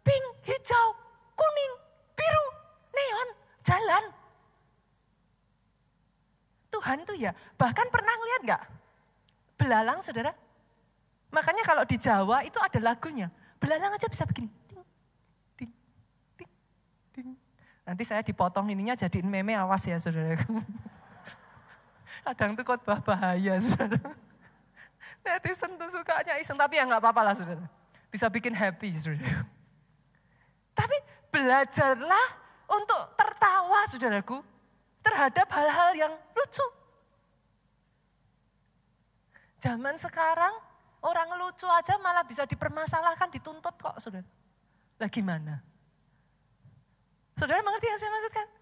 [0.00, 0.96] pink, hijau,
[1.36, 1.72] kuning,
[2.16, 2.46] biru,
[2.96, 3.28] neon,
[3.60, 4.04] jalan.
[6.72, 8.62] Tuhan tuh ya, bahkan pernah ngeliat gak?
[9.60, 10.32] Belalang saudara.
[11.28, 13.28] Makanya kalau di Jawa itu ada lagunya.
[13.60, 14.48] Belalang aja bisa begini.
[14.72, 14.80] Ding,
[15.60, 15.72] ding,
[16.40, 16.50] ding,
[17.12, 17.28] ding.
[17.84, 20.40] Nanti saya dipotong ininya jadiin meme awas ya saudara.
[22.24, 24.12] Kadang tuh khotbah bahaya saudara.
[25.24, 27.66] Netizen tuh sukanya iseng, tapi ya nggak apa-apa lah saudara.
[28.08, 29.44] Bisa bikin happy saudara.
[30.72, 30.96] Tapi
[31.34, 32.26] belajarlah
[32.70, 34.38] untuk tertawa saudaraku
[35.02, 36.66] terhadap hal-hal yang lucu.
[39.58, 40.54] Zaman sekarang
[41.02, 44.26] orang lucu aja malah bisa dipermasalahkan, dituntut kok saudara.
[44.98, 45.62] Lah gimana?
[47.38, 48.57] Saudara mengerti yang saya maksudkan?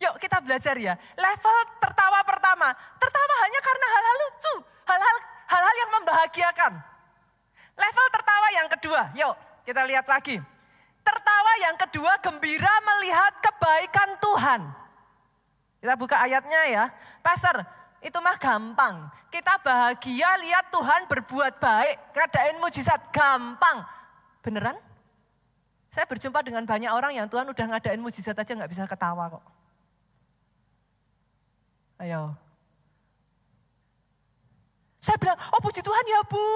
[0.00, 0.96] Yuk kita belajar ya.
[1.14, 2.72] Level tertawa pertama.
[2.96, 4.54] Tertawa hanya karena hal-hal lucu.
[4.88, 5.16] Hal-hal
[5.52, 6.72] hal-hal yang membahagiakan.
[7.76, 9.02] Level tertawa yang kedua.
[9.12, 9.34] Yuk
[9.68, 10.40] kita lihat lagi.
[11.04, 14.60] Tertawa yang kedua gembira melihat kebaikan Tuhan.
[15.80, 16.84] Kita buka ayatnya ya.
[17.24, 17.64] Pastor,
[18.04, 19.08] itu mah gampang.
[19.32, 21.96] Kita bahagia lihat Tuhan berbuat baik.
[22.16, 23.84] Ngadain mujizat, gampang.
[24.44, 24.76] Beneran?
[25.88, 29.59] Saya berjumpa dengan banyak orang yang Tuhan udah ngadain mujizat aja nggak bisa ketawa kok.
[32.00, 32.32] Ayo,
[35.00, 36.48] saya bilang, oh puji Tuhan ya bu,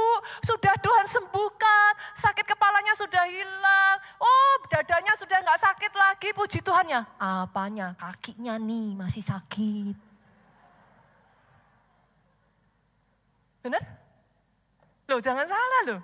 [0.44, 6.84] sudah Tuhan sembuhkan, sakit kepalanya sudah hilang, oh dadanya sudah nggak sakit lagi, puji Tuhan
[6.92, 7.08] ya.
[7.16, 7.96] Apanya?
[7.96, 9.96] Kakinya nih masih sakit.
[13.64, 13.80] Benar?
[15.08, 16.00] Loh jangan salah loh.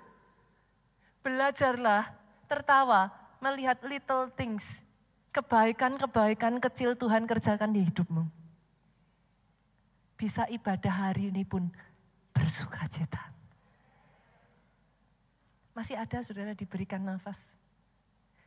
[1.20, 2.08] Belajarlah
[2.48, 3.12] tertawa
[3.44, 4.80] melihat little things.
[5.36, 8.39] Kebaikan-kebaikan kecil Tuhan kerjakan di hidupmu.
[10.20, 11.64] Bisa ibadah hari ini pun
[12.36, 13.32] bersuka cita.
[15.72, 17.56] Masih ada saudara diberikan nafas.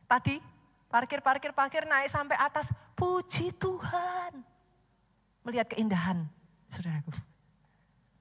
[0.06, 0.38] Tadi
[0.86, 2.70] parkir, parkir, parkir naik sampai atas.
[2.94, 4.38] Puji Tuhan.
[5.42, 6.30] Melihat keindahan
[6.70, 7.10] saudaraku.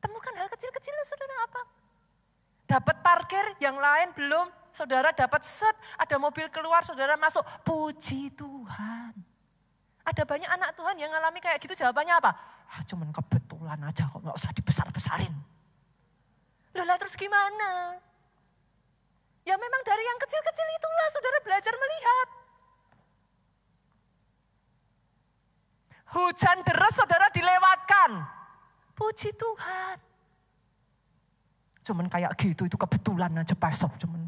[0.02, 1.62] Temukan hal kecil-kecil saudara apa?
[2.66, 4.50] Dapat parkir yang lain belum.
[4.74, 7.46] Saudara dapat set, ada mobil keluar, saudara masuk.
[7.62, 9.14] Puji Tuhan.
[10.02, 12.34] Ada banyak anak Tuhan yang ngalami kayak gitu jawabannya apa?
[12.74, 13.14] Ah, cuman
[13.64, 15.34] kebetulan aja kok nggak usah dibesar-besarin.
[16.76, 17.96] Loh lah terus gimana?
[19.48, 22.28] Ya memang dari yang kecil-kecil itulah saudara belajar melihat.
[26.12, 28.12] Hujan deras saudara dilewatkan.
[29.00, 29.98] Puji Tuhan.
[31.88, 33.96] Cuman kayak gitu itu kebetulan aja pasok.
[33.96, 34.28] Cuman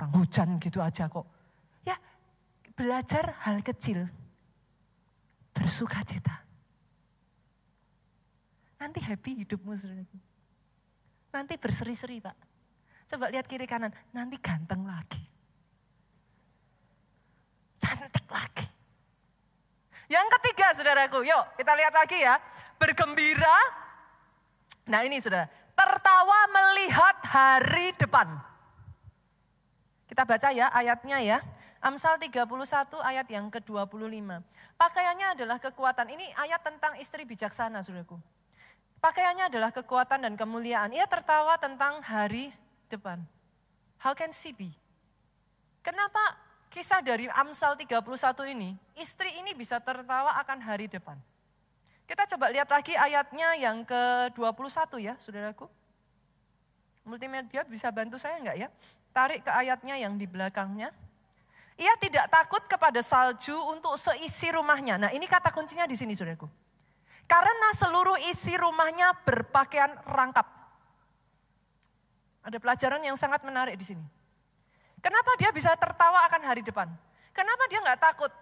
[0.00, 1.28] orang hujan gitu aja kok.
[1.84, 2.00] Ya
[2.72, 4.08] belajar hal kecil.
[5.52, 6.49] Bersuka cita.
[8.80, 9.76] Nanti happy hidupmu.
[11.30, 12.36] Nanti berseri-seri Pak.
[13.10, 15.20] Coba lihat kiri kanan, nanti ganteng lagi.
[17.76, 18.66] Cantik lagi.
[20.10, 22.38] Yang ketiga saudaraku, yuk kita lihat lagi ya.
[22.80, 23.58] Bergembira,
[24.88, 28.26] nah ini saudara, tertawa melihat hari depan.
[30.08, 31.38] Kita baca ya ayatnya ya.
[31.80, 32.44] Amsal 31
[33.00, 34.28] ayat yang ke-25.
[34.76, 36.12] Pakaiannya adalah kekuatan.
[36.12, 38.20] Ini ayat tentang istri bijaksana, saudaraku.
[39.00, 40.92] Pakaiannya adalah kekuatan dan kemuliaan.
[40.92, 42.52] Ia tertawa tentang hari
[42.92, 43.24] depan.
[43.96, 44.68] How can she be?
[45.80, 46.20] Kenapa
[46.68, 48.04] kisah dari Amsal 31
[48.52, 51.16] ini, istri ini bisa tertawa akan hari depan?
[52.04, 55.64] Kita coba lihat lagi ayatnya yang ke-21 ya, saudaraku.
[57.08, 58.68] Multimedia bisa bantu saya enggak ya?
[59.16, 60.92] Tarik ke ayatnya yang di belakangnya.
[61.80, 65.00] Ia tidak takut kepada salju untuk seisi rumahnya.
[65.00, 66.44] Nah ini kata kuncinya di sini saudaraku.
[67.30, 70.50] Karena seluruh isi rumahnya berpakaian rangkap.
[72.42, 74.02] Ada pelajaran yang sangat menarik di sini.
[74.98, 76.90] Kenapa dia bisa tertawa akan hari depan?
[77.30, 78.32] Kenapa dia nggak takut?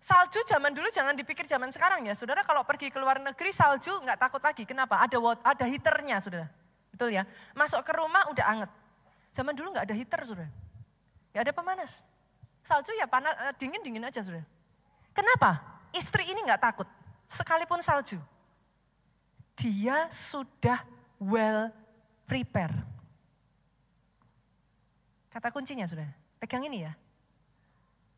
[0.00, 2.16] Salju zaman dulu jangan dipikir zaman sekarang ya.
[2.16, 4.64] Saudara kalau pergi ke luar negeri salju nggak takut lagi.
[4.64, 5.04] Kenapa?
[5.04, 6.48] Ada ada heaternya saudara.
[6.88, 7.28] Betul ya.
[7.52, 8.70] Masuk ke rumah udah anget.
[9.36, 10.50] Zaman dulu nggak ada heater saudara.
[11.36, 12.00] Ya ada pemanas.
[12.64, 14.42] Salju ya panas, eh, dingin-dingin aja sudah.
[15.12, 15.60] Kenapa?
[15.92, 16.88] Istri ini nggak takut,
[17.28, 18.18] sekalipun salju.
[19.54, 20.82] Dia sudah
[21.20, 21.70] well
[22.24, 22.72] prepare.
[25.28, 26.08] Kata kuncinya sudah,
[26.40, 26.92] pegang ini ya.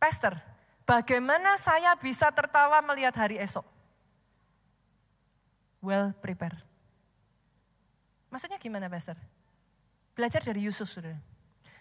[0.01, 0.39] Pastor,
[0.87, 3.67] bagaimana saya bisa tertawa melihat hari esok?
[5.83, 6.57] Well prepare.
[8.31, 9.19] Maksudnya gimana Pastor?
[10.15, 11.17] Belajar dari Yusuf sudah.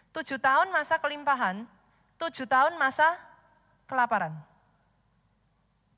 [0.09, 1.67] Tujuh tahun masa kelimpahan,
[2.17, 3.05] tujuh tahun masa
[3.86, 4.34] kelaparan.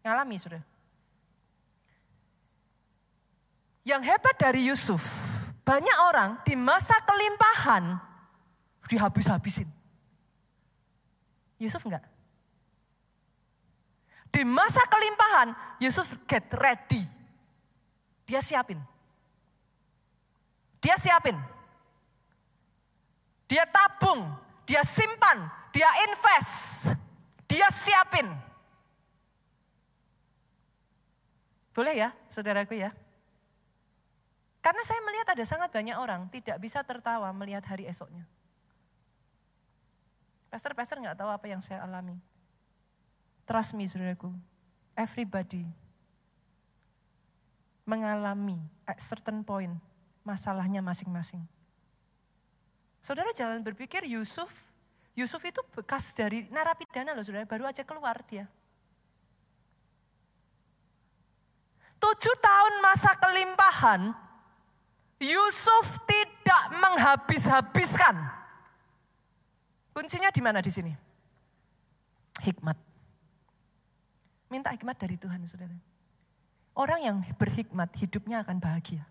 [0.04, 0.71] Ngalami sudah.
[3.82, 5.02] Yang hebat dari Yusuf,
[5.66, 7.98] banyak orang di masa kelimpahan
[8.86, 9.66] dihabis-habisin.
[11.58, 12.04] Yusuf enggak?
[14.32, 17.04] Di masa kelimpahan, Yusuf get ready.
[18.28, 18.80] Dia siapin.
[20.80, 21.36] Dia siapin.
[23.52, 24.32] Dia tabung,
[24.64, 25.44] dia simpan,
[25.76, 26.96] dia invest,
[27.44, 28.32] dia siapin.
[31.76, 32.96] Boleh ya, saudaraku ya?
[34.62, 38.30] Karena saya melihat ada sangat banyak orang tidak bisa tertawa melihat hari esoknya.
[40.54, 42.18] Pastor-pastor nggak tahu apa yang saya alami.
[43.50, 44.30] Trust me, saudaraku.
[44.94, 45.66] Everybody
[47.90, 49.74] mengalami at certain point
[50.22, 51.42] masalahnya masing-masing.
[53.02, 54.70] Saudara jangan berpikir Yusuf
[55.12, 58.48] Yusuf itu bekas dari narapidana loh saudara, baru aja keluar dia.
[62.02, 64.02] Tujuh tahun masa kelimpahan,
[65.22, 68.18] Yusuf tidak menghabis-habiskan.
[69.94, 70.90] Kuncinya di mana di sini?
[72.42, 72.74] Hikmat.
[74.50, 75.78] Minta hikmat dari Tuhan, saudara.
[76.74, 79.06] Orang yang berhikmat hidupnya akan bahagia.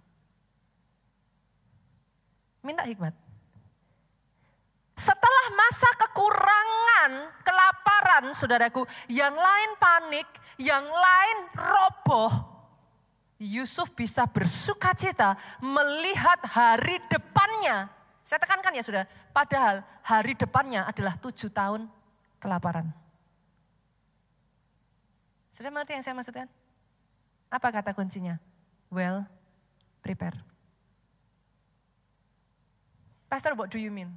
[2.67, 3.15] Minta hikmat.
[4.99, 12.50] Setelah masa kekurangan, kelaparan, saudaraku, yang lain panik, yang lain roboh,
[13.41, 15.33] Yusuf bisa bersuka cita
[15.65, 17.89] melihat hari depannya.
[18.21, 21.89] Saya tekankan ya sudah, padahal hari depannya adalah tujuh tahun
[22.37, 22.93] kelaparan.
[25.57, 26.47] Sudah mengerti yang saya maksudkan?
[27.49, 28.37] Apa kata kuncinya?
[28.93, 29.25] Well,
[30.05, 30.37] prepare.
[33.33, 34.13] Pastor, what do you mean?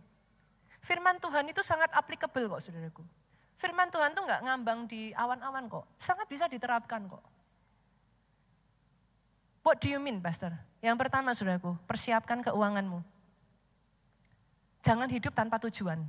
[0.83, 3.07] Firman Tuhan itu sangat applicable kok saudaraku.
[3.55, 5.87] Firman Tuhan tuh nggak ngambang di awan-awan kok.
[5.95, 7.32] Sangat bisa diterapkan kok.
[9.63, 10.51] What do you mean, Pastor?
[10.83, 12.99] Yang pertama, saudaraku, persiapkan keuanganmu.
[14.83, 16.03] Jangan hidup tanpa tujuan.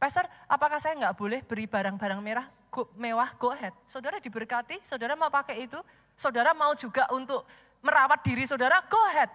[0.00, 3.36] Pastor, apakah saya nggak boleh beri barang-barang merah go, mewah?
[3.36, 3.76] Go ahead.
[3.84, 5.76] Saudara diberkati, saudara mau pakai itu,
[6.16, 7.44] saudara mau juga untuk
[7.84, 9.28] merawat diri saudara, go ahead.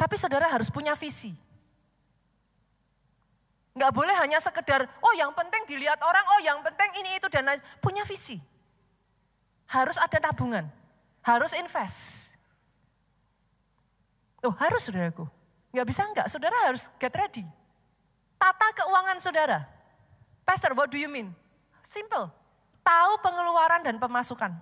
[0.00, 1.36] Tapi saudara harus punya visi.
[3.76, 7.44] Nggak boleh hanya sekedar, oh yang penting dilihat orang, oh yang penting ini itu dan
[7.44, 7.60] lain.
[7.84, 8.40] Punya visi.
[9.68, 10.64] Harus ada tabungan.
[11.20, 12.37] Harus invest.
[14.42, 15.26] Oh harus saudaraku.
[15.74, 17.44] Nggak bisa enggak, saudara harus get ready.
[18.38, 19.58] Tata keuangan saudara.
[20.46, 21.34] Pastor, what do you mean?
[21.82, 22.30] Simple.
[22.86, 24.54] Tahu pengeluaran dan pemasukan.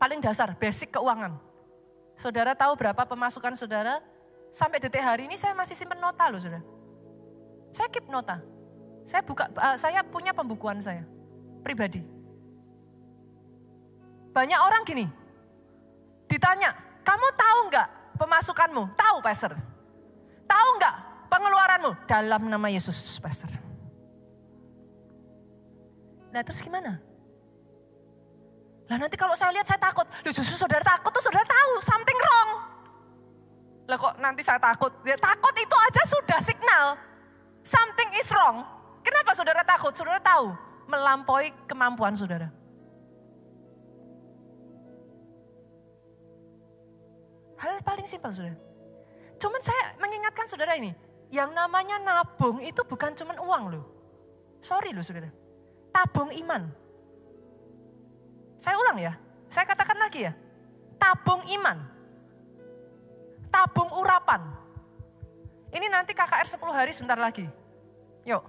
[0.00, 1.36] Paling dasar, basic keuangan.
[2.16, 4.00] Saudara tahu berapa pemasukan saudara?
[4.52, 6.64] Sampai detik hari ini saya masih simpen nota loh saudara.
[7.72, 8.40] Saya keep nota.
[9.02, 11.02] Saya buka, uh, saya punya pembukuan saya
[11.66, 12.00] pribadi.
[14.32, 15.04] Banyak orang gini,
[16.24, 16.72] ditanya,
[17.04, 18.96] kamu tahu nggak pemasukanmu?
[18.96, 19.52] Tahu, Pastor.
[20.48, 20.94] Tahu nggak
[21.32, 21.90] pengeluaranmu?
[22.04, 23.52] Dalam nama Yesus, Pastor.
[26.32, 26.96] Nah terus gimana?
[28.88, 30.08] Lah nanti kalau saya lihat saya takut.
[30.08, 32.50] Loh justru saudara takut tuh saudara tahu something wrong.
[33.84, 34.90] Lah kok nanti saya takut?
[35.04, 36.96] Ya takut itu aja sudah signal.
[37.60, 38.64] Something is wrong.
[39.04, 39.92] Kenapa saudara takut?
[39.92, 40.56] Saudara tahu
[40.88, 42.48] melampaui kemampuan saudara.
[47.62, 48.58] Hal paling simpel saudara.
[49.38, 50.90] Cuman saya mengingatkan saudara ini,
[51.30, 53.84] yang namanya nabung itu bukan cuman uang loh.
[54.58, 55.30] Sorry loh saudara.
[55.94, 56.66] Tabung iman.
[58.58, 59.14] Saya ulang ya,
[59.46, 60.34] saya katakan lagi ya.
[60.98, 61.78] Tabung iman.
[63.46, 64.42] Tabung urapan.
[65.70, 67.46] Ini nanti KKR 10 hari sebentar lagi.
[68.26, 68.42] Yuk.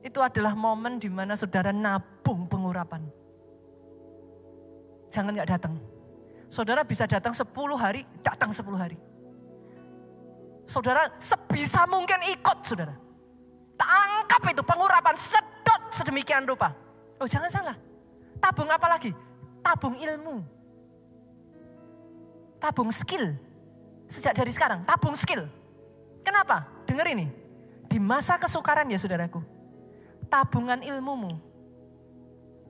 [0.00, 3.19] Itu adalah momen di mana saudara nabung pengurapan.
[5.10, 5.74] Jangan gak datang.
[6.50, 7.46] Saudara bisa datang 10
[7.78, 8.98] hari, datang 10 hari.
[10.70, 12.94] Saudara sebisa mungkin ikut saudara.
[13.74, 16.70] Tangkap itu pengurapan, sedot sedemikian rupa.
[17.18, 17.76] Oh jangan salah.
[18.38, 19.10] Tabung apa lagi?
[19.62, 20.42] Tabung ilmu.
[22.62, 23.34] Tabung skill.
[24.10, 25.46] Sejak dari sekarang, tabung skill.
[26.26, 26.66] Kenapa?
[26.86, 27.30] Dengar ini.
[27.86, 29.42] Di masa kesukaran ya saudaraku.
[30.30, 31.30] Tabungan ilmumu.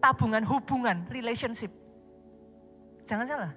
[0.00, 1.79] Tabungan hubungan, relationship.
[3.04, 3.52] Jangan salah.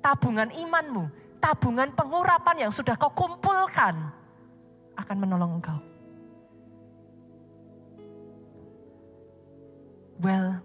[0.00, 1.04] Tabungan imanmu,
[1.40, 3.96] tabungan pengurapan yang sudah kau kumpulkan
[4.96, 5.78] akan menolong engkau.
[10.20, 10.60] Well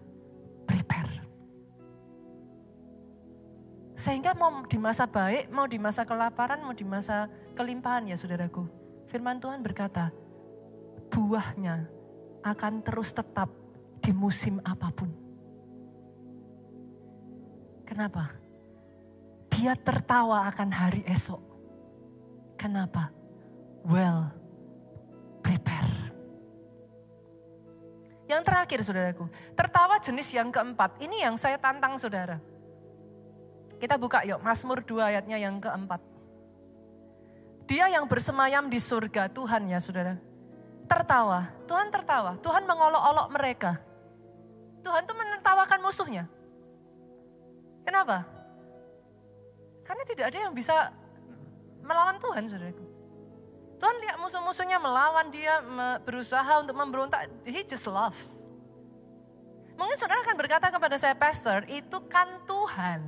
[0.67, 1.23] prepare.
[3.95, 8.67] Sehingga mau di masa baik, mau di masa kelaparan, mau di masa kelimpahan ya saudaraku.
[9.07, 10.11] Firman Tuhan berkata,
[11.07, 11.87] buahnya
[12.43, 13.47] akan terus tetap
[14.03, 15.24] di musim apa pun.
[17.85, 18.33] Kenapa?
[19.53, 21.39] Dia tertawa akan hari esok.
[22.57, 23.13] Kenapa?
[23.85, 24.33] Well,
[25.45, 26.11] prepare.
[28.25, 30.97] Yang terakhir saudaraku, tertawa jenis yang keempat.
[30.97, 32.41] Ini yang saya tantang saudara.
[33.77, 36.01] Kita buka yuk, Mazmur 2 ayatnya yang keempat.
[37.69, 40.17] Dia yang bersemayam di surga Tuhan ya saudara.
[40.85, 43.71] Tertawa, Tuhan tertawa, Tuhan mengolok-olok mereka.
[44.85, 46.25] Tuhan tuh menertawakan musuhnya.
[47.85, 48.25] Kenapa?
[49.85, 50.89] Karena tidak ada yang bisa
[51.85, 52.85] melawan Tuhan, saudaraku.
[53.77, 55.61] Tuhan lihat musuh-musuhnya melawan dia,
[56.01, 57.29] berusaha untuk memberontak.
[57.45, 58.17] He just love.
[59.75, 62.99] Mungkin saudara akan berkata kepada saya, Pastor, itu kan Tuhan.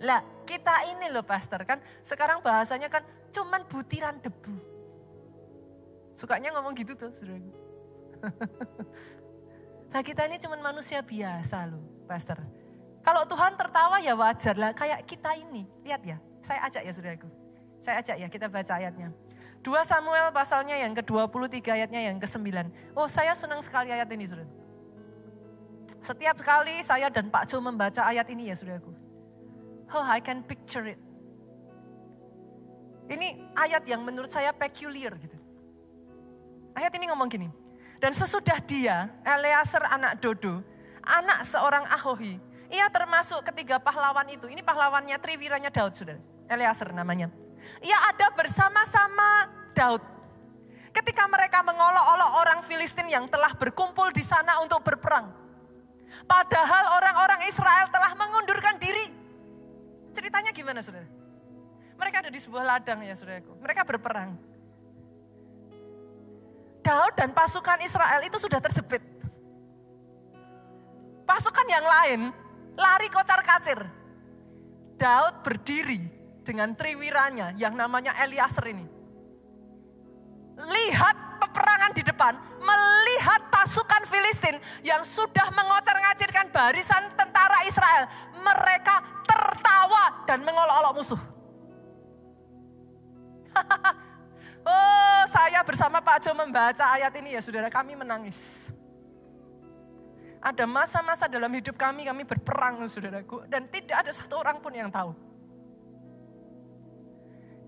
[0.00, 4.56] Lah, kita ini loh Pastor, kan sekarang bahasanya kan cuman butiran debu.
[6.16, 7.52] Sukanya ngomong gitu tuh, saudaraku.
[9.90, 12.38] nah kita ini cuman manusia biasa loh, Pastor.
[13.00, 15.64] Kalau Tuhan tertawa ya wajar lah kayak kita ini.
[15.82, 17.28] Lihat ya, saya ajak ya saudaraku.
[17.80, 19.08] Saya ajak ya, kita baca ayatnya.
[19.60, 22.48] 2 Samuel pasalnya yang ke-23 ayatnya yang ke-9.
[22.96, 24.48] Oh saya senang sekali ayat ini saudara.
[26.00, 28.88] Setiap kali saya dan Pak Jo membaca ayat ini ya saudaraku.
[29.92, 31.00] Oh I can picture it.
[33.10, 35.36] Ini ayat yang menurut saya peculiar gitu.
[36.72, 37.48] Ayat ini ngomong gini.
[38.00, 40.64] Dan sesudah dia, Eleazar anak Dodo,
[41.04, 42.40] anak seorang Ahohi,
[42.72, 44.48] ia termasuk ketiga pahlawan itu.
[44.48, 46.18] Ini pahlawannya Triwiranya Daud, saudara.
[46.48, 47.28] Eleazar namanya.
[47.84, 50.00] Ia ada bersama-sama Daud.
[50.90, 55.30] Ketika mereka mengolok-olok orang Filistin yang telah berkumpul di sana untuk berperang.
[56.26, 59.14] Padahal orang-orang Israel telah mengundurkan diri.
[60.10, 61.06] Ceritanya gimana saudara?
[61.94, 63.54] Mereka ada di sebuah ladang ya saudaraku.
[63.62, 64.49] Mereka berperang.
[66.90, 68.98] Daud dan pasukan Israel itu sudah terjepit.
[71.22, 72.20] Pasukan yang lain
[72.74, 73.78] lari kocar kacir.
[74.98, 76.02] Daud berdiri
[76.42, 78.82] dengan triwiranya yang namanya Eliaser ini.
[80.58, 88.10] Lihat peperangan di depan, melihat pasukan Filistin yang sudah mengocar-ngacirkan barisan tentara Israel.
[88.34, 91.22] Mereka tertawa dan mengolok-olok musuh.
[94.64, 98.70] oh, saya bersama Pak Jo membaca ayat ini ya saudara, kami menangis.
[100.40, 103.44] Ada masa-masa dalam hidup kami, kami berperang saudaraku.
[103.44, 105.12] Dan tidak ada satu orang pun yang tahu.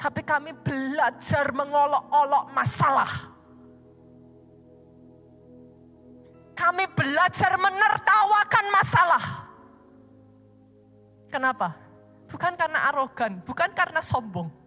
[0.00, 3.12] Tapi kami belajar mengolok-olok masalah.
[6.56, 9.24] Kami belajar menertawakan masalah.
[11.28, 11.76] Kenapa?
[12.28, 14.61] Bukan karena arogan, bukan karena sombong.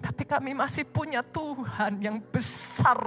[0.00, 2.98] Tapi kami masih punya Tuhan yang besar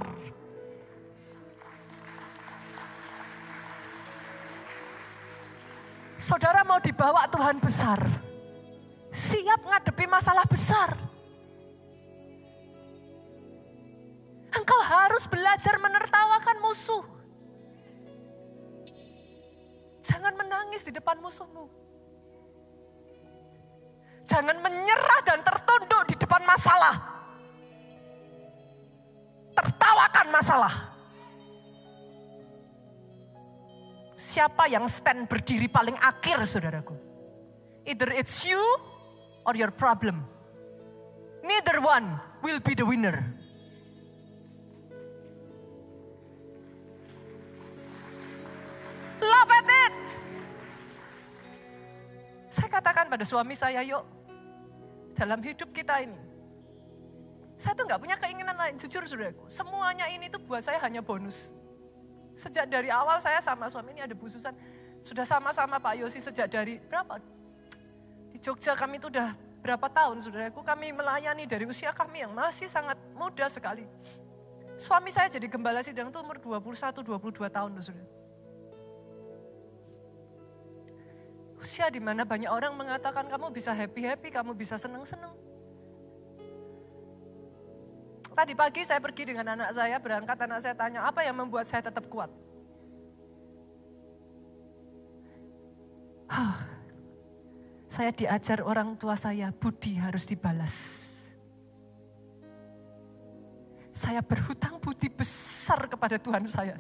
[6.20, 8.04] Saudara mau dibawa Tuhan besar.
[9.08, 10.92] Siap ngadepi masalah besar.
[14.52, 17.08] Engkau harus belajar menertawakan musuh.
[20.04, 21.72] Jangan menangis di depan musuhmu.
[24.28, 26.19] Jangan menyerah dan tertunduk di
[26.50, 26.96] masalah.
[29.54, 30.74] Tertawakan masalah.
[34.20, 36.98] Siapa yang stand berdiri paling akhir saudaraku?
[37.86, 38.60] Either it's you
[39.46, 40.26] or your problem.
[41.46, 43.24] Neither one will be the winner.
[49.24, 49.96] Love at it.
[52.50, 54.04] Saya katakan pada suami saya, yuk
[55.16, 56.29] dalam hidup kita ini.
[57.60, 59.44] Saya tuh nggak punya keinginan lain, jujur saudaraku.
[59.52, 61.52] Semuanya ini tuh buat saya hanya bonus.
[62.32, 64.56] Sejak dari awal saya sama suami ini ada bususan.
[65.04, 67.20] Sudah sama-sama Pak Yosi sejak dari berapa?
[68.32, 70.64] Di Jogja kami itu udah berapa tahun saudaraku.
[70.64, 73.84] Kami melayani dari usia kami yang masih sangat muda sekali.
[74.80, 78.08] Suami saya jadi gembala sidang itu umur 21-22 tahun loh saudara.
[81.60, 85.49] Usia di mana banyak orang mengatakan kamu bisa happy-happy, kamu bisa seneng-seneng.
[88.40, 91.84] Tadi pagi saya pergi dengan anak saya, berangkat anak saya tanya, apa yang membuat saya
[91.84, 92.32] tetap kuat?
[96.32, 96.56] Huh.
[97.92, 100.76] Saya diajar orang tua saya, budi harus dibalas.
[103.92, 106.80] Saya berhutang budi besar kepada Tuhan saya.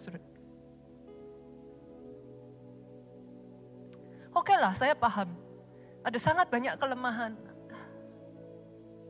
[4.32, 5.36] Oke lah, saya paham.
[6.07, 7.49] Ada sangat banyak kelemahan.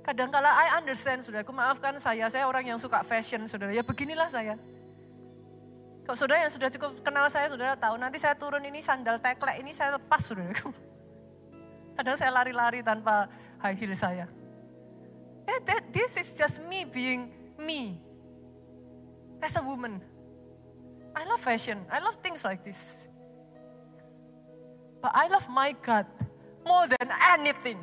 [0.04, 1.44] Kadang kala I understand, saudara.
[1.44, 3.76] Aku maafkan saya, saya orang yang suka fashion, saudara.
[3.76, 4.56] Ya beginilah saya.
[6.08, 8.00] Kalau saudara yang sudah cukup kenal saya, saudara tahu.
[8.00, 10.50] Nanti saya turun ini sandal teklek ini saya lepas, saudara.
[12.00, 13.30] Kadang saya lari-lari tanpa
[13.60, 14.26] high heel saya.
[15.46, 17.30] Yeah, that, this is just me being
[17.60, 18.00] me.
[19.44, 20.02] As a woman.
[21.16, 21.84] I love fashion.
[21.92, 23.10] I love things like this.
[25.02, 26.06] But I love my God
[26.66, 27.80] more than anything.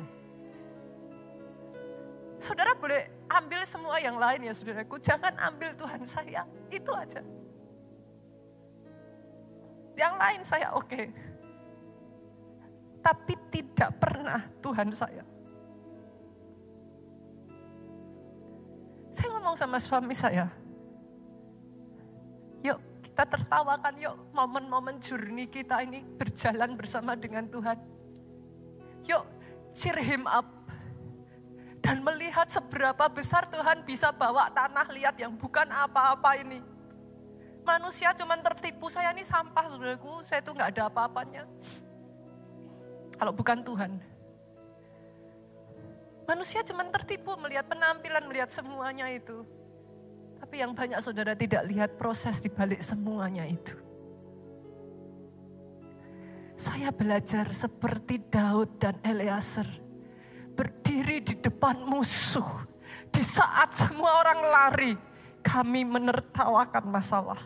[2.37, 5.01] Saudara boleh ambil semua yang lain ya saudaraku.
[5.01, 6.45] Jangan ambil Tuhan saya.
[6.69, 7.25] Itu aja.
[9.97, 11.01] Yang lain saya oke.
[13.01, 15.25] Tapi tidak pernah Tuhan saya.
[19.09, 20.45] Saya ngomong sama suami saya.
[22.61, 27.81] Yuk kita tertawakan yuk momen-momen journey kita ini berjalan bersama dengan Tuhan.
[29.09, 29.25] Yuk
[29.73, 30.45] cheer him up
[31.87, 36.59] dan melihat seberapa besar Tuhan bisa bawa tanah liat yang bukan apa-apa ini.
[37.63, 41.47] Manusia cuma tertipu, saya ini sampah saudaraku, saya itu nggak ada apa-apanya.
[43.15, 43.91] Kalau bukan Tuhan.
[46.27, 49.47] Manusia cuma tertipu melihat penampilan, melihat semuanya itu.
[50.43, 53.79] Tapi yang banyak saudara tidak lihat proses di balik semuanya itu.
[56.59, 59.86] Saya belajar seperti Daud dan Eleazar
[60.57, 62.65] berdiri di depan musuh.
[63.13, 64.93] Di saat semua orang lari,
[65.45, 67.39] kami menertawakan masalah.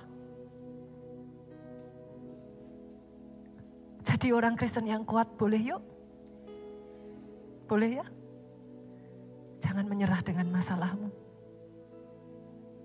[4.01, 5.82] Jadi orang Kristen yang kuat boleh yuk?
[7.70, 8.07] Boleh ya?
[9.62, 11.14] Jangan menyerah dengan masalahmu.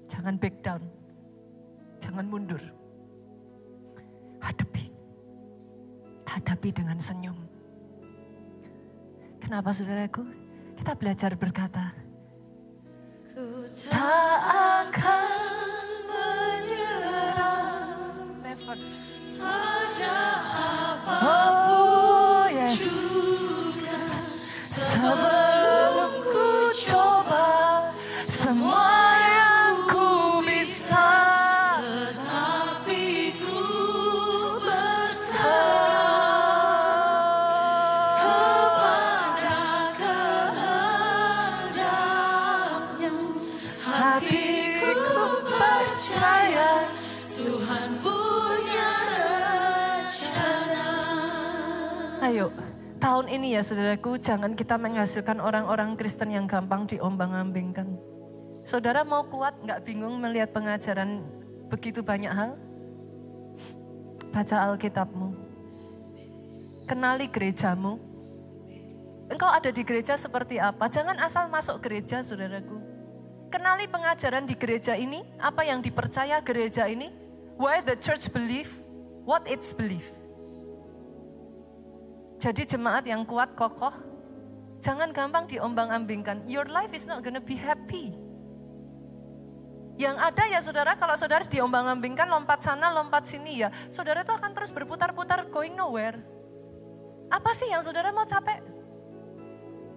[0.06, 0.82] Jangan back down.
[1.98, 2.60] Jangan mundur.
[4.44, 4.92] Hadapi.
[6.28, 7.45] Hadapi dengan senyum.
[9.46, 10.26] Kenapa saudaraku?
[10.74, 11.94] Kita belajar berkata.
[13.30, 14.42] Ku tak
[14.82, 17.86] akan menyerah.
[18.42, 18.74] Never.
[19.38, 20.18] Ada
[20.50, 21.14] apa
[21.62, 22.82] pun oh, yes.
[24.98, 25.35] juga.
[53.36, 57.84] Ini ya saudaraku, jangan kita menghasilkan orang-orang Kristen yang gampang diombang-ambingkan.
[58.64, 61.20] Saudara mau kuat, nggak bingung melihat pengajaran
[61.68, 62.56] begitu banyak hal?
[64.32, 65.36] Baca Alkitabmu.
[66.88, 68.00] Kenali gerejamu.
[69.28, 70.88] Engkau ada di gereja seperti apa?
[70.88, 72.80] Jangan asal masuk gereja, saudaraku.
[73.52, 77.12] Kenali pengajaran di gereja ini, apa yang dipercaya gereja ini,
[77.60, 78.80] why the church believe,
[79.28, 80.08] what its believe.
[82.36, 83.92] Jadi jemaat yang kuat, kokoh,
[84.80, 86.44] jangan gampang diombang-ambingkan.
[86.44, 88.12] Your life is not gonna be happy.
[89.96, 94.52] Yang ada ya saudara, kalau saudara diombang-ambingkan lompat sana, lompat sini ya, saudara itu akan
[94.52, 96.20] terus berputar-putar going nowhere.
[97.32, 98.60] Apa sih yang saudara mau capek?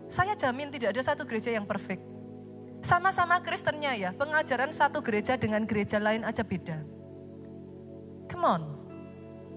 [0.07, 2.01] Saya jamin tidak ada satu gereja yang perfect.
[2.79, 6.79] Sama-sama Kristennya ya, pengajaran satu gereja dengan gereja lain aja beda.
[8.31, 8.78] Come on.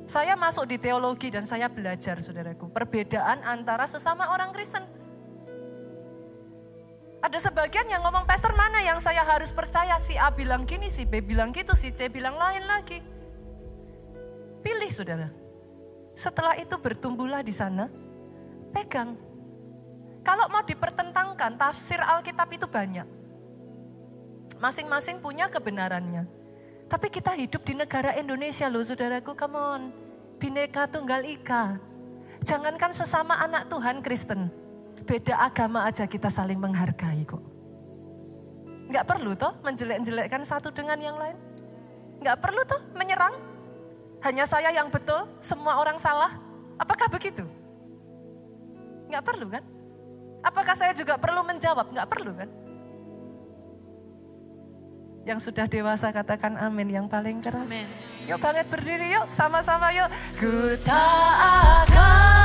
[0.06, 2.68] Saya masuk di teologi dan saya belajar saudaraku.
[2.68, 4.82] Perbedaan antara sesama orang Kristen.
[7.22, 9.94] Ada sebagian yang ngomong, pastor mana yang saya harus percaya?
[10.02, 12.98] Si A bilang gini, si B bilang gitu, si C bilang lain lagi.
[14.66, 15.30] Pilih saudara.
[16.18, 17.86] Setelah itu bertumbuhlah di sana,
[18.74, 19.14] pegang.
[20.26, 23.06] Kalau mau dipertentangkan, tafsir Alkitab itu banyak.
[24.58, 26.41] Masing-masing punya kebenarannya.
[26.92, 29.82] Tapi kita hidup di negara Indonesia loh saudaraku, come on.
[30.36, 31.80] Bineka Tunggal Ika.
[32.44, 34.52] Jangankan sesama anak Tuhan Kristen
[35.02, 37.42] beda agama aja kita saling menghargai kok.
[38.88, 41.36] Enggak perlu toh menjelek-jelekkan satu dengan yang lain.
[42.22, 43.34] Enggak perlu toh menyerang.
[44.22, 46.30] Hanya saya yang betul, semua orang salah.
[46.78, 47.42] Apakah begitu?
[49.10, 49.64] Enggak perlu kan?
[50.42, 51.90] Apakah saya juga perlu menjawab?
[51.90, 52.48] Enggak perlu kan?
[55.22, 57.70] Yang sudah dewasa katakan amin yang paling keras.
[57.70, 57.86] Amin.
[58.26, 60.10] Yuk banget berdiri yuk sama-sama yuk.
[60.38, 61.34] Ku tak
[61.86, 62.41] akan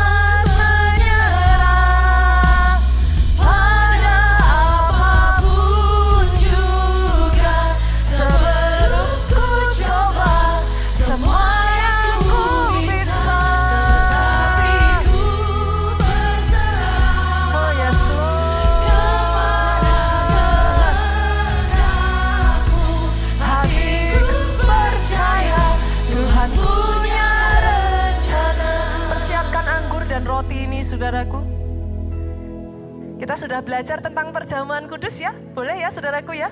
[34.17, 35.29] tentang perjamuan kudus ya?
[35.53, 36.49] Boleh ya saudaraku ya?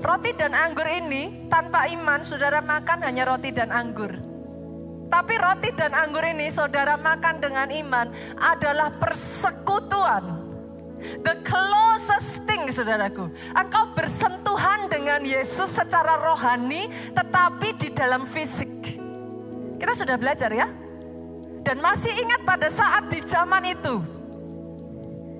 [0.00, 4.16] Roti dan anggur ini tanpa iman saudara makan hanya roti dan anggur.
[5.12, 8.08] Tapi roti dan anggur ini saudara makan dengan iman
[8.40, 10.48] adalah persekutuan.
[11.20, 13.28] The closest thing saudaraku.
[13.52, 18.96] Engkau bersentuhan dengan Yesus secara rohani tetapi di dalam fisik.
[19.76, 20.72] Kita sudah belajar ya?
[21.68, 24.00] Dan masih ingat pada saat di zaman itu,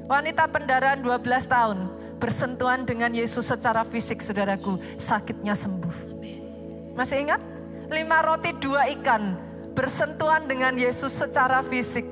[0.04, 1.78] wanita pendarahan 12 tahun
[2.20, 5.96] bersentuhan dengan Yesus secara fisik, saudaraku, sakitnya sembuh.
[6.96, 7.42] Masih ingat?
[7.92, 9.36] Lima roti dua ikan
[9.76, 12.06] bersentuhan dengan Yesus secara fisik.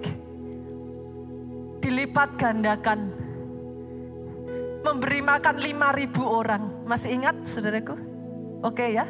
[1.80, 3.08] Dilipat gandakan.
[4.82, 6.84] Memberi makan lima ribu orang.
[6.84, 7.94] Masih ingat saudaraku?
[8.66, 9.06] Oke ya?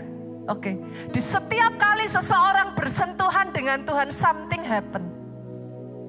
[0.51, 1.07] Oke, okay.
[1.15, 5.07] di setiap kali seseorang bersentuhan dengan Tuhan, something happen.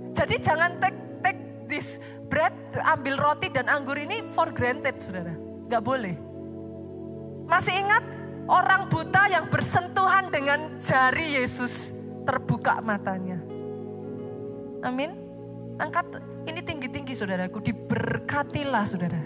[0.09, 2.01] Jadi jangan take, take this
[2.33, 5.37] bread, ambil roti dan anggur ini for granted, saudara.
[5.69, 6.17] Gak boleh.
[7.45, 8.01] Masih ingat
[8.49, 11.93] orang buta yang bersentuhan dengan jari Yesus
[12.25, 13.37] terbuka matanya.
[14.81, 15.13] Amin.
[15.77, 16.17] Angkat
[16.49, 19.21] ini tinggi-tinggi saudaraku, diberkatilah saudara.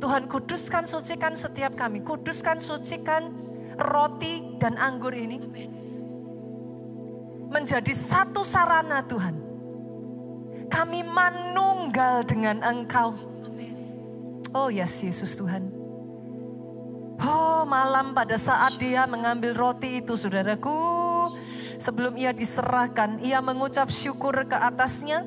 [0.00, 2.00] Tuhan kuduskan, sucikan setiap kami.
[2.00, 3.36] Kuduskan, sucikan
[3.76, 5.36] roti dan anggur ini
[7.52, 9.49] menjadi satu sarana Tuhan.
[10.70, 13.18] Kami manunggal dengan Engkau.
[14.54, 15.70] Oh yes Yesus Tuhan.
[17.20, 20.72] Oh malam pada saat dia mengambil roti itu saudaraku.
[21.80, 25.24] Sebelum ia diserahkan, ia mengucap syukur ke atasnya.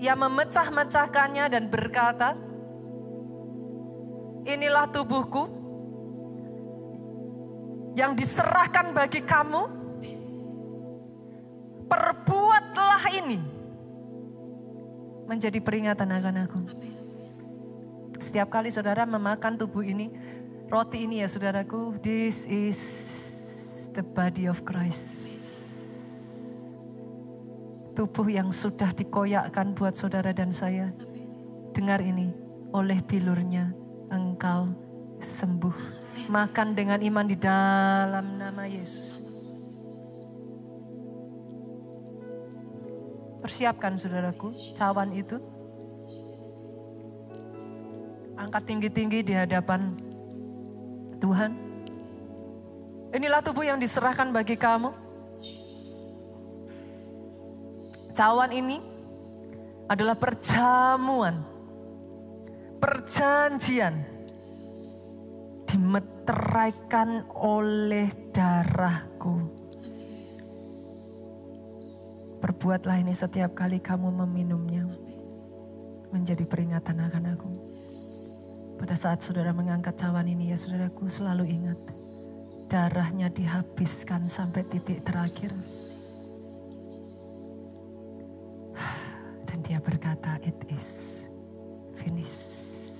[0.00, 2.36] Ia memecah-mecahkannya dan berkata,
[4.44, 5.48] Inilah tubuhku
[7.96, 9.62] yang diserahkan bagi kamu,
[13.12, 13.40] ini
[15.24, 16.60] menjadi peringatan akan aku.
[18.20, 20.12] Setiap kali saudara memakan tubuh ini,
[20.72, 22.80] roti ini ya saudaraku, this is
[23.92, 25.32] the body of Christ.
[27.94, 30.90] Tubuh yang sudah dikoyakkan buat saudara dan saya.
[31.74, 32.34] Dengar ini,
[32.74, 33.70] oleh bilurnya
[34.10, 34.70] engkau
[35.22, 39.23] sembuh makan dengan iman di dalam nama Yesus.
[43.44, 45.36] Persiapkan saudaraku, cawan itu.
[48.40, 49.92] Angkat tinggi-tinggi di hadapan
[51.20, 51.52] Tuhan.
[53.12, 54.96] Inilah tubuh yang diserahkan bagi kamu.
[58.16, 58.80] Cawan ini
[59.92, 61.44] adalah perjamuan,
[62.80, 64.08] perjanjian
[65.68, 69.63] dimeteraikan oleh darahku.
[72.44, 74.84] Perbuatlah ini setiap kali kamu meminumnya.
[76.12, 77.50] Menjadi peringatan akan aku.
[78.76, 81.80] Pada saat saudara mengangkat cawan ini ya saudaraku selalu ingat.
[82.68, 85.56] Darahnya dihabiskan sampai titik terakhir.
[89.48, 91.24] Dan dia berkata, it is
[91.96, 92.92] finished.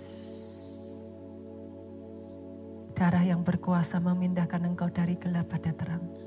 [2.96, 6.23] Darah yang berkuasa memindahkan engkau dari gelap pada terang.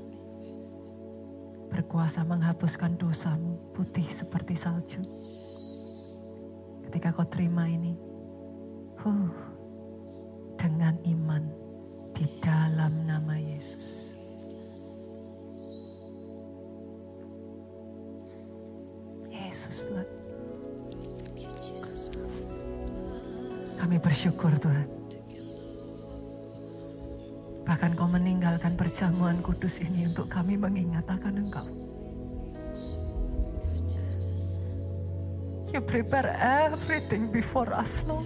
[1.68, 5.00] Berkuasa menghapuskan dosamu putih seperti salju.
[6.88, 7.94] Ketika kau terima ini,
[9.04, 9.30] huh,
[10.58, 11.44] dengan iman
[12.16, 14.10] di dalam nama Yesus.
[19.30, 20.08] Yesus Tuhan.
[23.78, 24.97] Kami bersyukur Tuhan.
[27.68, 31.68] Bahkan kau meninggalkan perjamuan kudus ini untuk kami mengingat akan engkau.
[35.68, 38.24] You prepare everything before us, Lord.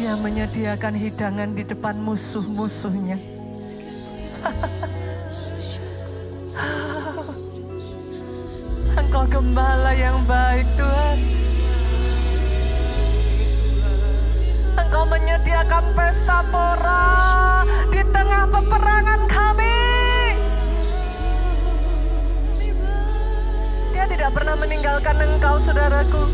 [0.00, 3.41] Dia menyediakan hidangan di depan musuh-musuhnya.
[15.62, 17.06] Menyediakan pesta pora
[17.86, 19.78] di tengah peperangan kami.
[23.94, 26.26] Dia tidak pernah meninggalkan engkau, saudaraku.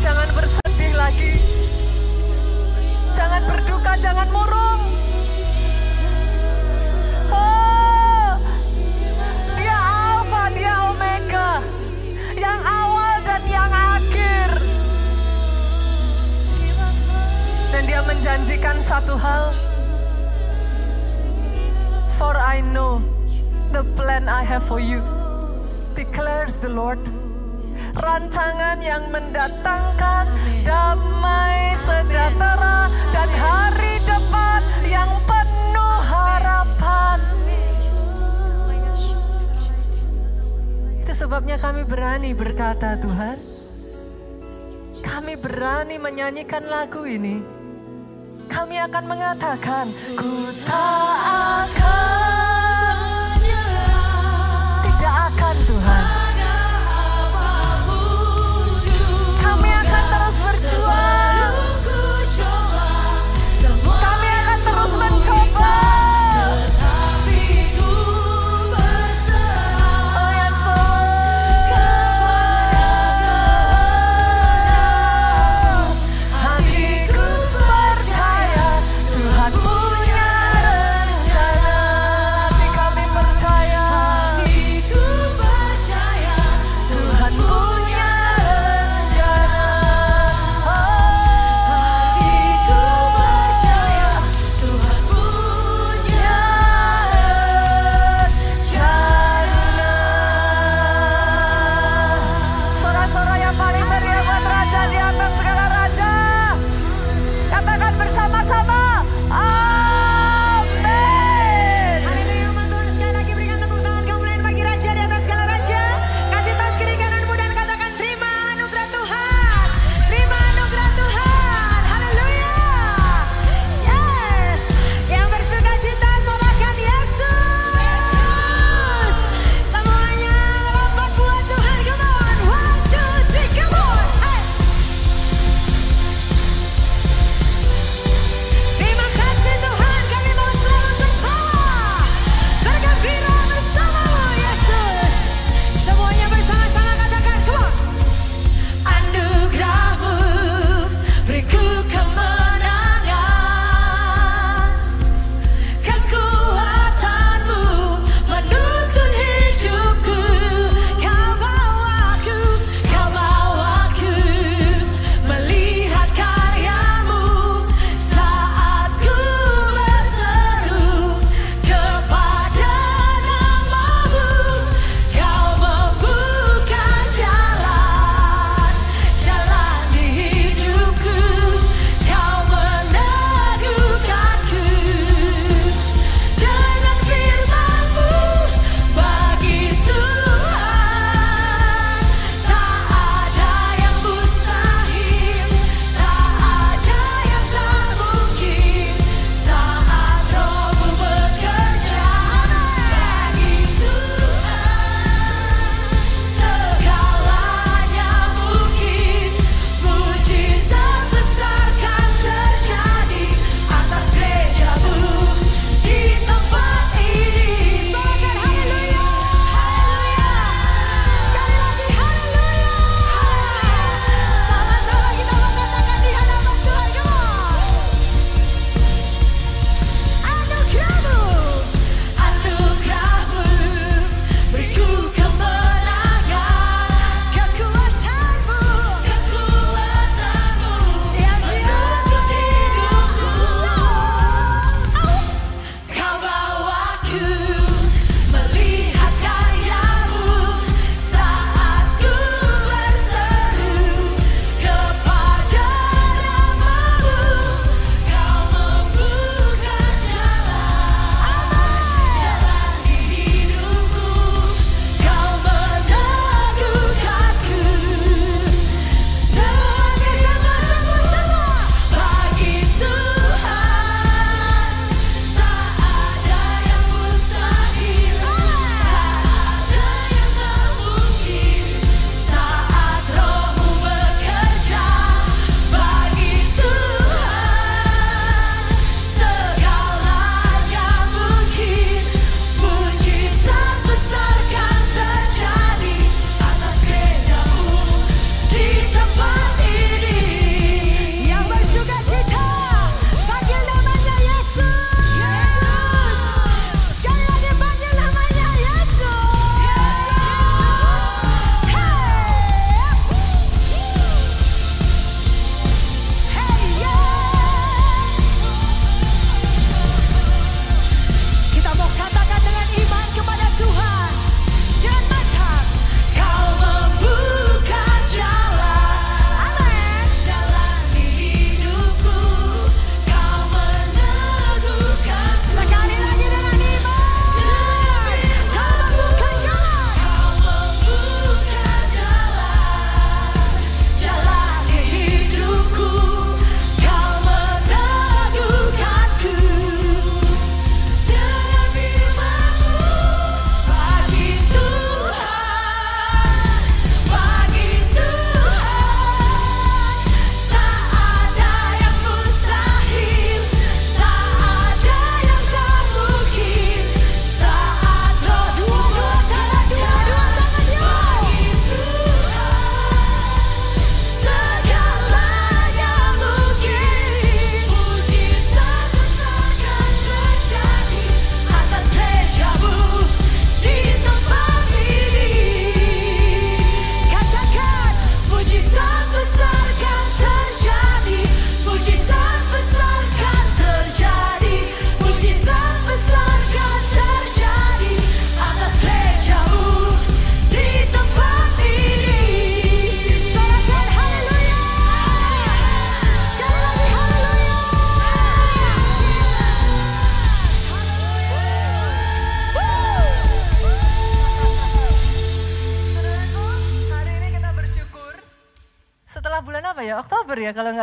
[0.00, 1.36] Jangan bersedih lagi.
[3.12, 4.80] Jangan berduka, jangan murung.
[7.28, 8.32] Oh,
[9.60, 11.60] dia Alfa, dia Omega.
[12.32, 12.87] Yang awal
[18.18, 19.54] menjanjikan satu hal.
[22.18, 22.98] For I know
[23.70, 24.98] the plan I have for you,
[25.94, 26.98] declares the Lord.
[27.94, 30.26] Rancangan yang mendatangkan
[30.66, 37.22] damai sejahtera dan hari depan yang penuh harapan.
[41.06, 43.38] Itu sebabnya kami berani berkata Tuhan,
[45.06, 47.57] kami berani menyanyikan lagu ini
[48.78, 52.07] akan mengatakan, ku tak akan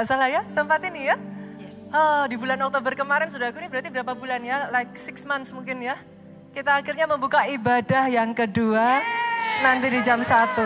[0.06, 1.18] nggak salah ya tempat ini ya?
[1.90, 4.70] Oh, di bulan Oktober kemarin sudah ini berarti berapa bulan ya?
[4.70, 5.98] Like six months mungkin ya?
[6.54, 9.02] Kita akhirnya membuka ibadah yang kedua
[9.66, 10.62] nanti di jam satu.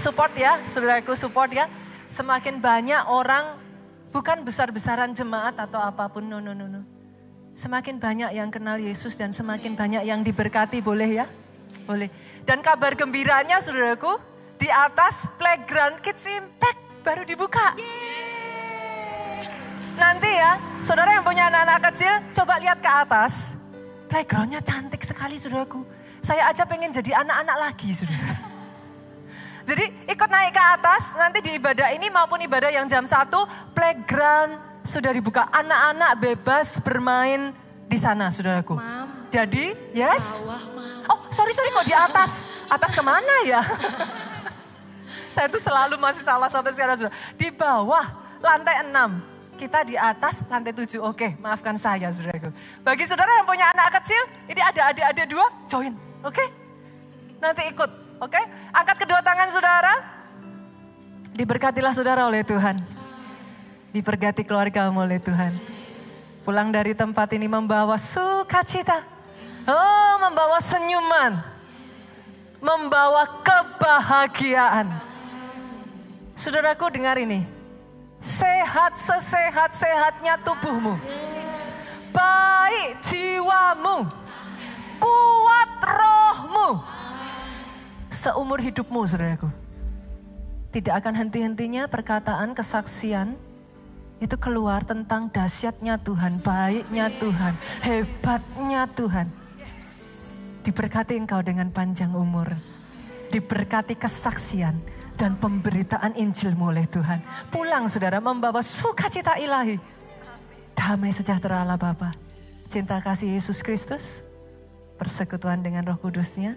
[0.00, 1.68] Support ya, saudaraku support ya.
[2.08, 3.60] Semakin banyak orang
[4.16, 6.80] bukan besar-besaran jemaat atau apa pun, no no no no.
[7.52, 11.26] Semakin banyak yang kenal Yesus dan semakin banyak yang diberkati, boleh ya?
[11.84, 12.08] Boleh.
[12.48, 14.16] Dan kabar gembiranya saudaraku,
[14.56, 17.74] di atas playground Kids Impact baru dibuka.
[19.98, 23.58] Nanti ya, saudara yang punya anak-anak kecil, coba lihat ke atas.
[24.06, 25.82] Playgroundnya cantik sekali saudaraku.
[26.22, 28.34] Saya aja pengen jadi anak-anak lagi saudara.
[29.68, 33.44] Jadi ikut naik ke atas, nanti di ibadah ini maupun ibadah yang jam satu,
[33.76, 35.44] playground sudah dibuka.
[35.52, 37.52] Anak-anak bebas bermain
[37.84, 38.80] di sana, saudaraku.
[38.80, 39.28] Mam.
[39.28, 40.46] Jadi, yes.
[40.46, 41.10] Bawah, mam.
[41.12, 42.48] Oh, sorry, sorry kok di atas.
[42.72, 43.60] Atas ke mana ya?
[45.28, 47.16] Saya tuh selalu masih salah sampai sekarang, saudara.
[47.36, 48.04] Di bawah,
[48.40, 49.20] lantai enam.
[49.58, 51.02] Kita di atas lantai tujuh.
[51.02, 52.50] Oke, maafkan saya, saudaraku.
[52.80, 55.92] Bagi saudara yang punya anak kecil, ini ada adik-adik dua, join.
[56.24, 56.42] Oke?
[57.38, 57.90] Nanti ikut.
[58.18, 58.40] Oke,
[58.74, 59.94] angkat kedua tangan saudara.
[61.38, 62.74] Diberkatilah saudara oleh Tuhan.
[63.94, 65.54] Diberkati keluarga oleh Tuhan.
[66.42, 69.06] Pulang dari tempat ini membawa sukacita.
[69.68, 71.38] Oh, membawa senyuman.
[72.58, 75.07] Membawa kebahagiaan.
[76.38, 77.42] Saudaraku dengar ini.
[78.22, 80.94] Sehat sesehat-sehatnya tubuhmu.
[82.14, 84.06] Baik jiwamu.
[85.02, 86.78] Kuat rohmu
[88.14, 89.50] seumur hidupmu saudaraku.
[90.70, 93.34] Tidak akan henti-hentinya perkataan kesaksian
[94.18, 99.26] itu keluar tentang dahsyatnya Tuhan, baiknya Tuhan, hebatnya Tuhan.
[100.66, 102.54] Diberkati engkau dengan panjang umur.
[103.30, 107.20] Diberkati kesaksian dan pemberitaan Injilmu oleh Tuhan.
[107.50, 109.76] Pulang saudara membawa sukacita ilahi.
[110.78, 112.14] Damai sejahtera Allah Bapa.
[112.54, 114.22] Cinta kasih Yesus Kristus.
[114.94, 116.54] Persekutuan dengan roh kudusnya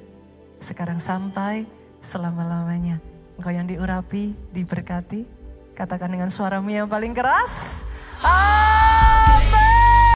[0.61, 1.65] sekarang sampai
[2.05, 3.01] selama-lamanya.
[3.41, 5.25] Engkau yang diurapi, diberkati,
[5.73, 7.81] katakan dengan suaramu yang paling keras.
[8.21, 9.70] Amin.